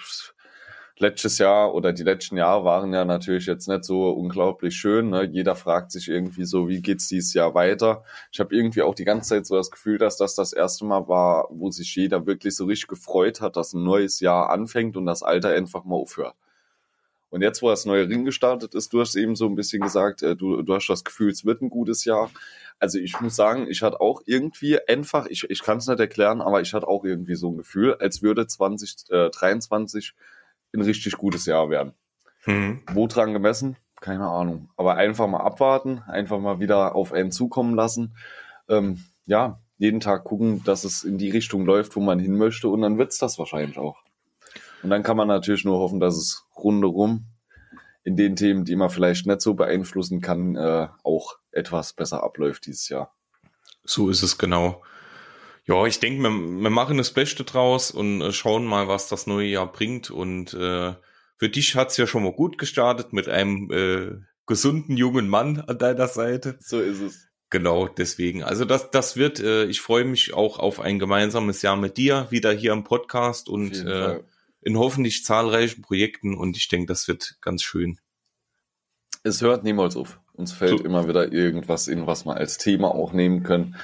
letztes 0.98 1.38
Jahr 1.38 1.74
oder 1.74 1.92
die 1.92 2.02
letzten 2.02 2.36
Jahre 2.36 2.64
waren 2.64 2.92
ja 2.92 3.04
natürlich 3.04 3.46
jetzt 3.46 3.68
nicht 3.68 3.84
so 3.84 4.10
unglaublich 4.10 4.76
schön. 4.76 5.10
Ne? 5.10 5.24
Jeder 5.24 5.54
fragt 5.54 5.92
sich 5.92 6.08
irgendwie 6.08 6.44
so, 6.44 6.68
wie 6.68 6.80
geht's 6.80 7.08
dieses 7.08 7.34
Jahr 7.34 7.54
weiter? 7.54 8.04
Ich 8.32 8.40
habe 8.40 8.54
irgendwie 8.54 8.82
auch 8.82 8.94
die 8.94 9.04
ganze 9.04 9.30
Zeit 9.30 9.46
so 9.46 9.56
das 9.56 9.70
Gefühl, 9.70 9.98
dass 9.98 10.16
das 10.16 10.34
das 10.34 10.52
erste 10.52 10.84
Mal 10.84 11.08
war, 11.08 11.48
wo 11.50 11.70
sich 11.70 11.94
jeder 11.94 12.26
wirklich 12.26 12.56
so 12.56 12.64
richtig 12.64 12.88
gefreut 12.88 13.40
hat, 13.40 13.56
dass 13.56 13.74
ein 13.74 13.84
neues 13.84 14.20
Jahr 14.20 14.50
anfängt 14.50 14.96
und 14.96 15.06
das 15.06 15.22
Alter 15.22 15.50
einfach 15.50 15.84
mal 15.84 15.96
aufhört. 15.96 16.34
Und 17.30 17.42
jetzt, 17.42 17.60
wo 17.62 17.68
das 17.68 17.84
neue 17.84 18.08
Ring 18.08 18.24
gestartet 18.24 18.74
ist, 18.74 18.92
du 18.92 19.00
hast 19.00 19.16
eben 19.16 19.34
so 19.34 19.46
ein 19.46 19.56
bisschen 19.56 19.82
gesagt, 19.82 20.22
äh, 20.22 20.36
du, 20.36 20.62
du 20.62 20.74
hast 20.74 20.86
das 20.88 21.04
Gefühl, 21.04 21.30
es 21.30 21.44
wird 21.44 21.60
ein 21.60 21.70
gutes 21.70 22.04
Jahr. 22.04 22.30
Also 22.78 22.98
ich 22.98 23.20
muss 23.20 23.36
sagen, 23.36 23.66
ich 23.68 23.82
hatte 23.82 24.00
auch 24.00 24.22
irgendwie 24.26 24.78
einfach, 24.86 25.26
ich, 25.26 25.48
ich 25.48 25.62
kann 25.62 25.78
es 25.78 25.86
nicht 25.86 25.98
erklären, 25.98 26.40
aber 26.40 26.60
ich 26.60 26.72
hatte 26.74 26.86
auch 26.86 27.04
irgendwie 27.04 27.34
so 27.34 27.50
ein 27.50 27.56
Gefühl, 27.56 27.94
als 27.94 28.22
würde 28.22 28.46
2023 28.46 30.14
äh, 30.14 30.76
ein 30.76 30.82
richtig 30.82 31.16
gutes 31.16 31.46
Jahr 31.46 31.70
werden. 31.70 31.94
Mhm. 32.44 32.82
Wo 32.92 33.06
dran 33.06 33.32
gemessen? 33.32 33.76
Keine 34.00 34.26
Ahnung. 34.26 34.68
Aber 34.76 34.94
einfach 34.94 35.26
mal 35.26 35.40
abwarten, 35.40 36.02
einfach 36.06 36.38
mal 36.38 36.60
wieder 36.60 36.94
auf 36.94 37.12
einen 37.12 37.32
zukommen 37.32 37.74
lassen. 37.74 38.14
Ähm, 38.68 39.02
ja, 39.24 39.60
jeden 39.78 40.00
Tag 40.00 40.24
gucken, 40.24 40.62
dass 40.64 40.84
es 40.84 41.02
in 41.02 41.18
die 41.18 41.30
Richtung 41.30 41.64
läuft, 41.64 41.96
wo 41.96 42.00
man 42.00 42.18
hin 42.18 42.36
möchte 42.36 42.68
und 42.68 42.82
dann 42.82 42.98
wird's 42.98 43.18
das 43.18 43.38
wahrscheinlich 43.38 43.78
auch. 43.78 44.05
Und 44.86 44.90
dann 44.90 45.02
kann 45.02 45.16
man 45.16 45.26
natürlich 45.26 45.64
nur 45.64 45.80
hoffen, 45.80 45.98
dass 45.98 46.16
es 46.16 46.46
rundherum 46.56 47.26
in 48.04 48.14
den 48.14 48.36
Themen, 48.36 48.64
die 48.64 48.76
man 48.76 48.88
vielleicht 48.88 49.26
nicht 49.26 49.40
so 49.40 49.54
beeinflussen 49.54 50.20
kann, 50.20 50.54
äh, 50.54 50.86
auch 51.02 51.40
etwas 51.50 51.92
besser 51.92 52.22
abläuft 52.22 52.66
dieses 52.66 52.88
Jahr. 52.88 53.12
So 53.82 54.10
ist 54.10 54.22
es 54.22 54.38
genau. 54.38 54.84
Ja, 55.64 55.86
ich 55.86 55.98
denke, 55.98 56.22
wir, 56.22 56.30
wir 56.30 56.70
machen 56.70 56.98
das 56.98 57.10
Beste 57.10 57.42
draus 57.42 57.90
und 57.90 58.20
äh, 58.20 58.30
schauen 58.30 58.64
mal, 58.64 58.86
was 58.86 59.08
das 59.08 59.26
neue 59.26 59.48
Jahr 59.48 59.72
bringt. 59.72 60.12
Und 60.12 60.54
äh, 60.54 60.94
für 61.36 61.48
dich 61.48 61.74
hat's 61.74 61.96
ja 61.96 62.06
schon 62.06 62.22
mal 62.22 62.32
gut 62.32 62.56
gestartet 62.56 63.12
mit 63.12 63.28
einem 63.28 63.68
äh, 63.72 64.24
gesunden 64.46 64.96
jungen 64.96 65.28
Mann 65.28 65.62
an 65.62 65.78
deiner 65.78 66.06
Seite. 66.06 66.58
So 66.60 66.80
ist 66.80 67.00
es. 67.00 67.26
Genau, 67.50 67.88
deswegen. 67.88 68.44
Also 68.44 68.64
das, 68.64 68.92
das 68.92 69.16
wird, 69.16 69.40
äh, 69.40 69.64
ich 69.64 69.80
freue 69.80 70.04
mich 70.04 70.32
auch 70.32 70.60
auf 70.60 70.78
ein 70.78 71.00
gemeinsames 71.00 71.60
Jahr 71.62 71.76
mit 71.76 71.96
dir, 71.96 72.28
wieder 72.30 72.52
hier 72.52 72.72
am 72.72 72.84
Podcast 72.84 73.48
und 73.48 73.84
äh, 73.84 74.20
in 74.66 74.76
hoffentlich 74.76 75.24
zahlreichen 75.24 75.80
Projekten 75.80 76.34
und 76.34 76.56
ich 76.56 76.66
denke, 76.66 76.86
das 76.86 77.06
wird 77.06 77.36
ganz 77.40 77.62
schön. 77.62 78.00
Es 79.22 79.40
hört 79.40 79.62
niemals 79.62 79.94
auf. 79.94 80.18
Uns 80.32 80.52
fällt 80.52 80.78
so. 80.78 80.84
immer 80.84 81.06
wieder 81.06 81.32
irgendwas 81.32 81.86
in, 81.86 82.08
was 82.08 82.26
wir 82.26 82.36
als 82.36 82.58
Thema 82.58 82.92
auch 82.92 83.12
nehmen 83.12 83.44
können. 83.44 83.76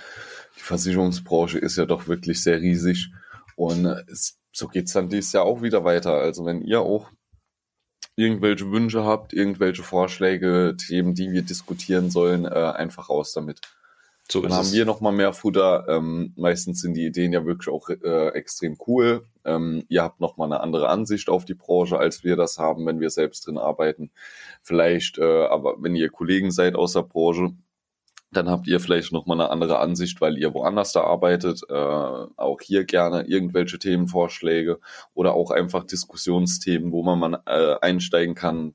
Die 0.56 0.62
Versicherungsbranche 0.62 1.58
ist 1.58 1.76
ja 1.76 1.86
doch 1.86 2.08
wirklich 2.08 2.42
sehr 2.42 2.60
riesig 2.60 3.12
und 3.54 3.86
es, 3.86 4.40
so 4.50 4.66
geht's 4.66 4.92
dann 4.92 5.08
dieses 5.08 5.32
Jahr 5.32 5.44
auch 5.44 5.62
wieder 5.62 5.84
weiter. 5.84 6.14
Also 6.14 6.44
wenn 6.46 6.62
ihr 6.62 6.80
auch 6.80 7.12
irgendwelche 8.16 8.68
Wünsche 8.72 9.04
habt, 9.04 9.32
irgendwelche 9.32 9.84
Vorschläge, 9.84 10.76
Themen, 10.76 11.14
die 11.14 11.30
wir 11.30 11.42
diskutieren 11.42 12.10
sollen, 12.10 12.44
äh, 12.44 12.48
einfach 12.48 13.08
raus 13.08 13.32
damit. 13.32 13.60
So 14.28 14.42
dann 14.42 14.52
haben 14.52 14.72
wir 14.72 14.84
noch 14.84 15.00
mal 15.00 15.12
mehr 15.12 15.32
Futter. 15.32 15.86
Ähm, 15.88 16.32
meistens 16.36 16.80
sind 16.80 16.94
die 16.94 17.06
Ideen 17.06 17.32
ja 17.32 17.46
wirklich 17.46 17.68
auch 17.68 17.88
äh, 17.88 18.30
extrem 18.30 18.76
cool. 18.88 19.28
Ähm, 19.44 19.84
ihr 19.88 20.02
habt 20.02 20.20
noch 20.20 20.36
mal 20.36 20.46
eine 20.46 20.60
andere 20.60 20.88
Ansicht 20.88 21.28
auf 21.28 21.44
die 21.44 21.54
Branche, 21.54 21.98
als 21.98 22.24
wir 22.24 22.36
das 22.36 22.58
haben, 22.58 22.86
wenn 22.86 23.00
wir 23.00 23.10
selbst 23.10 23.46
drin 23.46 23.58
arbeiten. 23.58 24.10
Vielleicht, 24.62 25.18
äh, 25.18 25.46
aber 25.46 25.76
wenn 25.78 25.96
ihr 25.96 26.10
Kollegen 26.10 26.50
seid 26.50 26.76
aus 26.76 26.92
der 26.92 27.02
Branche, 27.02 27.52
dann 28.32 28.48
habt 28.48 28.66
ihr 28.66 28.80
vielleicht 28.80 29.12
noch 29.12 29.26
mal 29.26 29.34
eine 29.34 29.50
andere 29.50 29.78
Ansicht, 29.78 30.20
weil 30.20 30.38
ihr 30.38 30.54
woanders 30.54 30.92
da 30.92 31.02
arbeitet. 31.02 31.62
Äh, 31.68 31.74
auch 31.74 32.60
hier 32.62 32.84
gerne 32.84 33.24
irgendwelche 33.24 33.78
Themenvorschläge 33.78 34.80
oder 35.14 35.34
auch 35.34 35.50
einfach 35.50 35.84
Diskussionsthemen, 35.84 36.92
wo 36.92 37.02
man 37.02 37.18
mal 37.18 37.42
äh, 37.46 37.76
einsteigen 37.82 38.34
kann. 38.34 38.74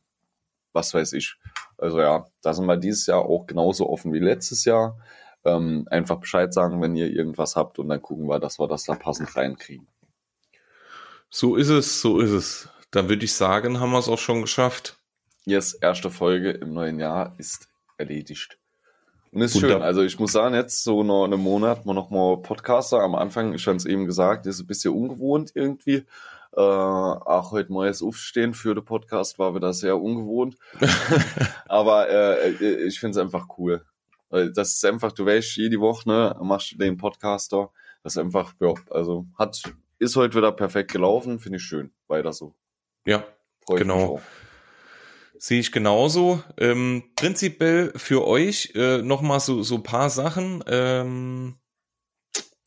Was 0.73 0.93
weiß 0.93 1.13
ich. 1.13 1.38
Also 1.77 1.99
ja, 1.99 2.27
da 2.41 2.53
sind 2.53 2.67
wir 2.67 2.77
dieses 2.77 3.08
Jahr 3.08 3.25
auch 3.25 3.47
genauso 3.47 3.89
offen 3.89 4.13
wie 4.13 4.19
letztes 4.19 4.63
Jahr. 4.65 4.99
Ähm, 5.43 5.88
einfach 5.89 6.19
Bescheid 6.19 6.53
sagen, 6.53 6.82
wenn 6.82 6.95
ihr 6.95 7.10
irgendwas 7.10 7.56
habt 7.56 7.80
und 7.80 7.89
dann 7.89 8.01
gucken 8.01 8.27
wir, 8.27 8.39
dass 8.39 8.60
wir 8.60 8.67
das 8.67 8.84
da 8.84 8.95
passend 8.95 9.36
reinkriegen. 9.36 9.88
So 11.30 11.56
ist 11.56 11.70
es, 11.70 12.02
so 12.02 12.20
ist 12.20 12.32
es. 12.32 12.70
Dann 12.92 13.10
würde 13.10 13.26
ich 13.26 13.34
sagen, 13.34 13.80
haben 13.80 13.92
wir 13.92 14.00
es 14.00 14.08
auch 14.08 14.20
schon 14.20 14.42
geschafft. 14.42 14.98
Yes, 15.46 15.74
erste 15.74 16.10
Folge 16.10 16.52
im 16.52 16.74
neuen 16.74 17.00
Jahr 17.00 17.36
ist 17.38 17.68
erledigt. 17.98 18.58
Und 19.32 19.42
ist 19.42 19.56
Wunderbar. 19.56 19.78
schön. 19.78 19.84
Also 19.84 20.04
ich 20.04 20.20
muss 20.20 20.32
sagen, 20.32 20.56
jetzt 20.56 20.84
so 20.84 21.04
noch 21.04 21.26
einen 21.26 21.40
Monat 21.40 21.86
mal 21.86 21.94
noch 21.94 22.10
mal 22.10 22.38
Podcaster. 22.38 23.02
Am 23.02 23.16
Anfang, 23.16 23.54
ich 23.54 23.68
habe 23.68 23.78
es 23.78 23.86
eben 23.86 24.06
gesagt, 24.06 24.46
ist 24.46 24.60
ein 24.60 24.68
bisschen 24.68 24.94
ungewohnt 24.94 25.52
irgendwie. 25.54 26.06
Äh, 26.56 26.62
auch 26.62 27.52
heute 27.52 27.72
neues 27.74 28.02
Aufstehen 28.02 28.54
für 28.54 28.74
den 28.74 28.86
Podcast 28.86 29.38
war 29.38 29.54
wieder 29.54 29.74
sehr 29.74 29.98
ungewohnt. 29.98 30.56
Aber 31.68 32.10
äh, 32.10 32.52
äh 32.52 32.88
ich 32.88 33.00
finde 33.00 33.20
es 33.20 33.24
einfach 33.24 33.48
cool. 33.58 33.86
Das 34.30 34.74
ist 34.74 34.86
einfach, 34.86 35.12
du 35.12 35.26
weißt, 35.26 35.56
jede 35.56 35.80
Woche 35.80 36.10
ne, 36.10 36.36
machst 36.42 36.74
du 36.74 36.78
den 36.78 36.98
Podcaster. 36.98 37.70
Das 38.04 38.13
ist 38.13 38.18
einfach, 38.18 38.54
ja, 38.60 38.74
also 38.90 39.26
hat, 39.38 39.62
ist 39.99 40.15
heute 40.15 40.38
wieder 40.38 40.51
perfekt 40.51 40.91
gelaufen, 40.91 41.39
finde 41.39 41.57
ich 41.57 41.63
schön. 41.63 41.93
Weiter 42.07 42.33
so. 42.33 42.55
Ja, 43.05 43.25
Freut 43.65 43.79
genau. 43.79 44.21
Sehe 45.39 45.60
ich 45.60 45.71
genauso. 45.71 46.43
Ähm, 46.57 47.12
prinzipiell 47.15 47.93
für 47.95 48.25
euch 48.25 48.71
äh, 48.75 49.01
nochmal 49.01 49.39
so, 49.39 49.62
so 49.62 49.79
paar 49.79 50.10
Sachen. 50.10 50.63
Ähm, 50.67 51.60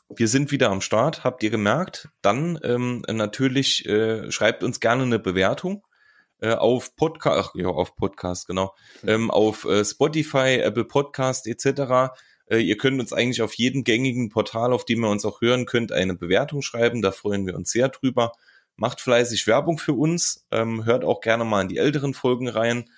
wir 0.08 0.28
sind 0.28 0.50
wieder 0.50 0.70
am 0.70 0.80
Start, 0.80 1.24
habt 1.24 1.42
ihr 1.42 1.50
gemerkt. 1.50 2.08
Dann 2.22 2.58
ähm, 2.62 3.02
natürlich 3.08 3.86
äh, 3.86 4.30
schreibt 4.30 4.62
uns 4.62 4.80
gerne 4.80 5.02
eine 5.02 5.18
Bewertung 5.18 5.84
äh, 6.40 6.54
auf 6.54 6.96
Podcast, 6.96 7.50
ja, 7.54 7.68
auf 7.68 7.96
Podcast, 7.96 8.46
genau, 8.46 8.74
ähm, 9.06 9.30
auf 9.30 9.64
äh, 9.64 9.84
Spotify, 9.84 10.60
Apple 10.62 10.84
Podcast 10.84 11.46
etc. 11.46 12.12
Äh, 12.50 12.58
ihr 12.58 12.76
könnt 12.76 13.00
uns 13.00 13.12
eigentlich 13.12 13.42
auf 13.42 13.54
jedem 13.54 13.84
gängigen 13.84 14.28
Portal, 14.28 14.72
auf 14.72 14.84
dem 14.84 15.04
ihr 15.04 15.10
uns 15.10 15.24
auch 15.24 15.40
hören 15.40 15.64
könnt, 15.64 15.92
eine 15.92 16.14
Bewertung 16.14 16.60
schreiben. 16.60 17.00
Da 17.00 17.12
freuen 17.12 17.46
wir 17.46 17.54
uns 17.54 17.70
sehr 17.70 17.88
drüber. 17.88 18.32
Macht 18.76 19.00
fleißig 19.00 19.46
Werbung 19.46 19.78
für 19.78 19.94
uns. 19.94 20.46
Ähm, 20.50 20.84
hört 20.84 21.04
auch 21.04 21.20
gerne 21.20 21.44
mal 21.44 21.62
in 21.62 21.68
die 21.68 21.78
älteren 21.78 22.14
Folgen 22.14 22.48
rein. 22.48 22.90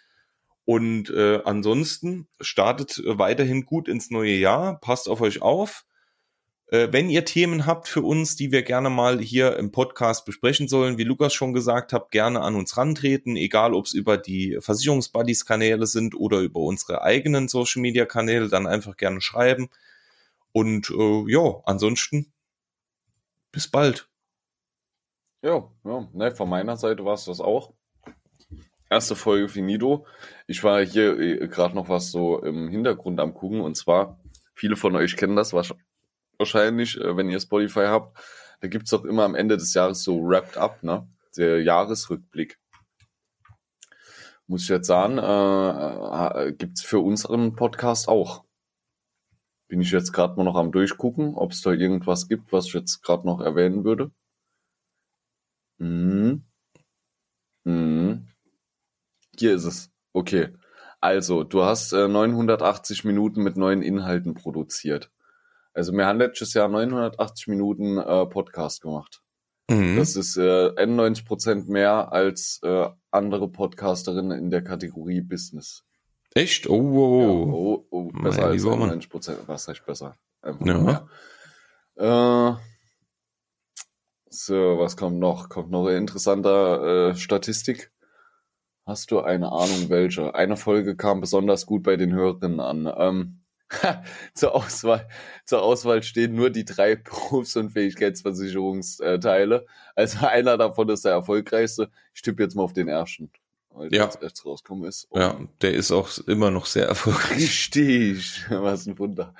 Und 0.64 1.10
äh, 1.10 1.40
ansonsten 1.44 2.28
startet 2.40 3.02
weiterhin 3.04 3.64
gut 3.66 3.88
ins 3.88 4.10
neue 4.10 4.34
Jahr. 4.34 4.80
Passt 4.80 5.08
auf 5.08 5.20
euch 5.20 5.42
auf. 5.42 5.84
Äh, 6.72 6.90
wenn 6.90 7.10
ihr 7.10 7.26
Themen 7.26 7.66
habt 7.66 7.86
für 7.86 8.00
uns, 8.00 8.34
die 8.34 8.50
wir 8.50 8.62
gerne 8.62 8.88
mal 8.88 9.20
hier 9.20 9.58
im 9.58 9.72
Podcast 9.72 10.24
besprechen 10.24 10.68
sollen, 10.68 10.96
wie 10.96 11.04
Lukas 11.04 11.34
schon 11.34 11.52
gesagt 11.52 11.92
hat, 11.92 12.10
gerne 12.10 12.40
an 12.40 12.54
uns 12.54 12.78
rantreten, 12.78 13.36
egal 13.36 13.74
ob 13.74 13.84
es 13.84 13.92
über 13.92 14.16
die 14.16 14.56
Versicherungsbuddies-Kanäle 14.58 15.86
sind 15.86 16.14
oder 16.14 16.40
über 16.40 16.60
unsere 16.60 17.02
eigenen 17.02 17.48
Social-Media-Kanäle, 17.48 18.48
dann 18.48 18.66
einfach 18.66 18.96
gerne 18.96 19.20
schreiben. 19.20 19.68
Und 20.52 20.88
äh, 20.88 21.30
ja, 21.30 21.60
ansonsten 21.64 22.32
bis 23.52 23.68
bald. 23.68 24.08
Ja, 25.42 25.70
ja, 25.84 26.08
ne, 26.14 26.34
von 26.34 26.48
meiner 26.48 26.78
Seite 26.78 27.04
war 27.04 27.14
es 27.14 27.26
das 27.26 27.42
auch. 27.42 27.74
Erste 28.88 29.14
Folge 29.14 29.48
Finito. 29.48 30.06
Ich 30.46 30.64
war 30.64 30.82
hier 30.82 31.18
äh, 31.18 31.48
gerade 31.48 31.74
noch 31.74 31.90
was 31.90 32.10
so 32.10 32.42
im 32.42 32.70
Hintergrund 32.70 33.20
am 33.20 33.34
gucken 33.34 33.60
und 33.60 33.76
zwar, 33.76 34.18
viele 34.54 34.76
von 34.76 34.96
euch 34.96 35.18
kennen 35.18 35.36
das 35.36 35.52
wahrscheinlich, 35.52 35.91
äh, 36.44 37.16
wenn 37.16 37.30
ihr 37.30 37.40
Spotify 37.40 37.86
habt. 37.86 38.18
Da 38.60 38.68
gibt 38.68 38.86
es 38.86 38.94
auch 38.94 39.04
immer 39.04 39.24
am 39.24 39.34
Ende 39.34 39.56
des 39.56 39.74
Jahres 39.74 40.04
so 40.04 40.20
Wrapped 40.22 40.56
Up, 40.56 40.82
ne? 40.82 41.08
Der 41.36 41.62
Jahresrückblick. 41.62 42.58
Muss 44.46 44.62
ich 44.62 44.68
jetzt 44.68 44.86
sagen, 44.86 45.18
äh, 45.18 46.48
äh 46.48 46.52
gibt 46.52 46.78
es 46.78 46.84
für 46.84 47.00
unseren 47.00 47.56
Podcast 47.56 48.08
auch. 48.08 48.44
Bin 49.68 49.80
ich 49.80 49.90
jetzt 49.90 50.12
gerade 50.12 50.36
mal 50.36 50.44
noch 50.44 50.56
am 50.56 50.72
Durchgucken, 50.72 51.34
ob 51.34 51.52
es 51.52 51.62
da 51.62 51.72
irgendwas 51.72 52.28
gibt, 52.28 52.52
was 52.52 52.66
ich 52.66 52.74
jetzt 52.74 53.02
gerade 53.02 53.26
noch 53.26 53.40
erwähnen 53.40 53.84
würde. 53.84 54.10
Mhm. 55.78 56.44
Mhm. 57.64 58.28
Hier 59.38 59.54
ist 59.54 59.64
es. 59.64 59.90
Okay. 60.12 60.50
Also, 61.00 61.42
du 61.42 61.64
hast 61.64 61.92
äh, 61.92 62.06
980 62.06 63.04
Minuten 63.04 63.42
mit 63.42 63.56
neuen 63.56 63.82
Inhalten 63.82 64.34
produziert. 64.34 65.10
Also, 65.74 65.92
wir 65.92 66.06
haben 66.06 66.18
letztes 66.18 66.54
Jahr 66.54 66.68
980 66.68 67.48
Minuten 67.48 67.98
äh, 67.98 68.26
Podcast 68.26 68.82
gemacht. 68.82 69.22
Mhm. 69.70 69.96
Das 69.96 70.16
ist 70.16 70.36
äh, 70.36 70.72
91 70.76 71.24
Prozent 71.24 71.68
mehr 71.68 72.12
als 72.12 72.60
äh, 72.62 72.88
andere 73.10 73.48
Podcasterinnen 73.48 74.38
in 74.38 74.50
der 74.50 74.62
Kategorie 74.62 75.20
Business. 75.20 75.84
Echt? 76.34 76.68
Oh, 76.68 76.74
oh, 76.74 77.20
ja, 77.20 77.52
oh, 77.52 77.86
oh 77.90 78.10
besser 78.22 78.46
als 78.46 78.64
91 78.64 79.10
Prozent. 79.10 79.38
Was 79.46 79.68
heißt 79.68 79.84
besser? 79.84 80.16
Einfach 80.40 80.66
ja. 80.66 81.06
Äh, 81.96 82.56
so, 84.28 84.78
was 84.78 84.96
kommt 84.96 85.18
noch? 85.18 85.48
Kommt 85.48 85.70
noch 85.70 85.86
eine 85.86 85.98
interessante 85.98 87.12
äh, 87.12 87.16
Statistik. 87.16 87.92
Hast 88.86 89.10
du 89.10 89.20
eine 89.20 89.52
Ahnung, 89.52 89.90
welche? 89.90 90.34
Eine 90.34 90.56
Folge 90.56 90.96
kam 90.96 91.20
besonders 91.20 91.66
gut 91.66 91.82
bei 91.82 91.96
den 91.96 92.12
Hörerinnen 92.12 92.60
an. 92.60 92.92
Ähm, 92.96 93.41
zur, 94.34 94.54
Auswahl, 94.54 95.08
zur 95.44 95.62
Auswahl 95.62 96.02
stehen 96.02 96.34
nur 96.34 96.50
die 96.50 96.64
drei 96.64 96.96
Berufsunfähigkeitsversicherungsteile. 96.96 99.66
Also 99.94 100.18
einer 100.26 100.58
davon 100.58 100.88
ist 100.88 101.04
der 101.04 101.12
erfolgreichste. 101.12 101.90
Ich 102.14 102.22
tippe 102.22 102.42
jetzt 102.42 102.54
mal 102.54 102.62
auf 102.62 102.72
den 102.72 102.88
ersten, 102.88 103.30
weil 103.70 103.94
ja. 103.94 104.06
der 104.06 104.28
jetzt 104.28 104.46
rauskommen 104.46 104.88
ist. 104.88 105.04
Und 105.10 105.20
ja, 105.20 105.38
der 105.60 105.74
ist 105.74 105.92
auch 105.92 106.08
immer 106.26 106.50
noch 106.50 106.64
sehr 106.66 106.86
erfolgreich. 106.86 107.36
Richtig, 107.36 108.46
was 108.50 108.86
ein 108.86 108.98
Wunder. 108.98 109.34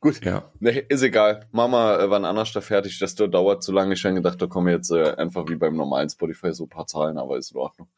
Gut, 0.00 0.24
ja. 0.24 0.50
Nee, 0.60 0.86
ist 0.88 1.02
egal. 1.02 1.46
Mama 1.52 1.98
äh, 1.98 2.08
wann 2.08 2.24
anders 2.24 2.52
da 2.52 2.62
fertig. 2.62 2.98
Das 2.98 3.14
dauert 3.14 3.62
zu 3.62 3.70
lange. 3.70 3.92
Ich 3.92 4.04
habe 4.04 4.14
gedacht, 4.14 4.40
da 4.40 4.46
kommen 4.46 4.68
jetzt 4.68 4.90
äh, 4.90 5.14
einfach 5.16 5.46
wie 5.48 5.56
beim 5.56 5.76
normalen 5.76 6.08
Spotify 6.08 6.54
so 6.54 6.64
ein 6.64 6.70
paar 6.70 6.86
Zahlen, 6.86 7.18
aber 7.18 7.36
ist 7.36 7.50
in 7.50 7.58
Ordnung. 7.58 7.88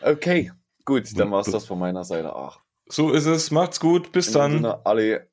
Okay, 0.00 0.52
gut, 0.84 1.18
dann 1.18 1.32
war's 1.32 1.50
das 1.50 1.66
von 1.66 1.78
meiner 1.78 2.04
Seite 2.04 2.34
auch. 2.34 2.63
So 2.88 3.12
ist 3.12 3.26
es. 3.26 3.50
Macht's 3.50 3.80
gut. 3.80 4.12
Bis 4.12 4.28
in 4.28 4.34
dann. 4.34 4.64
Alle 4.64 5.28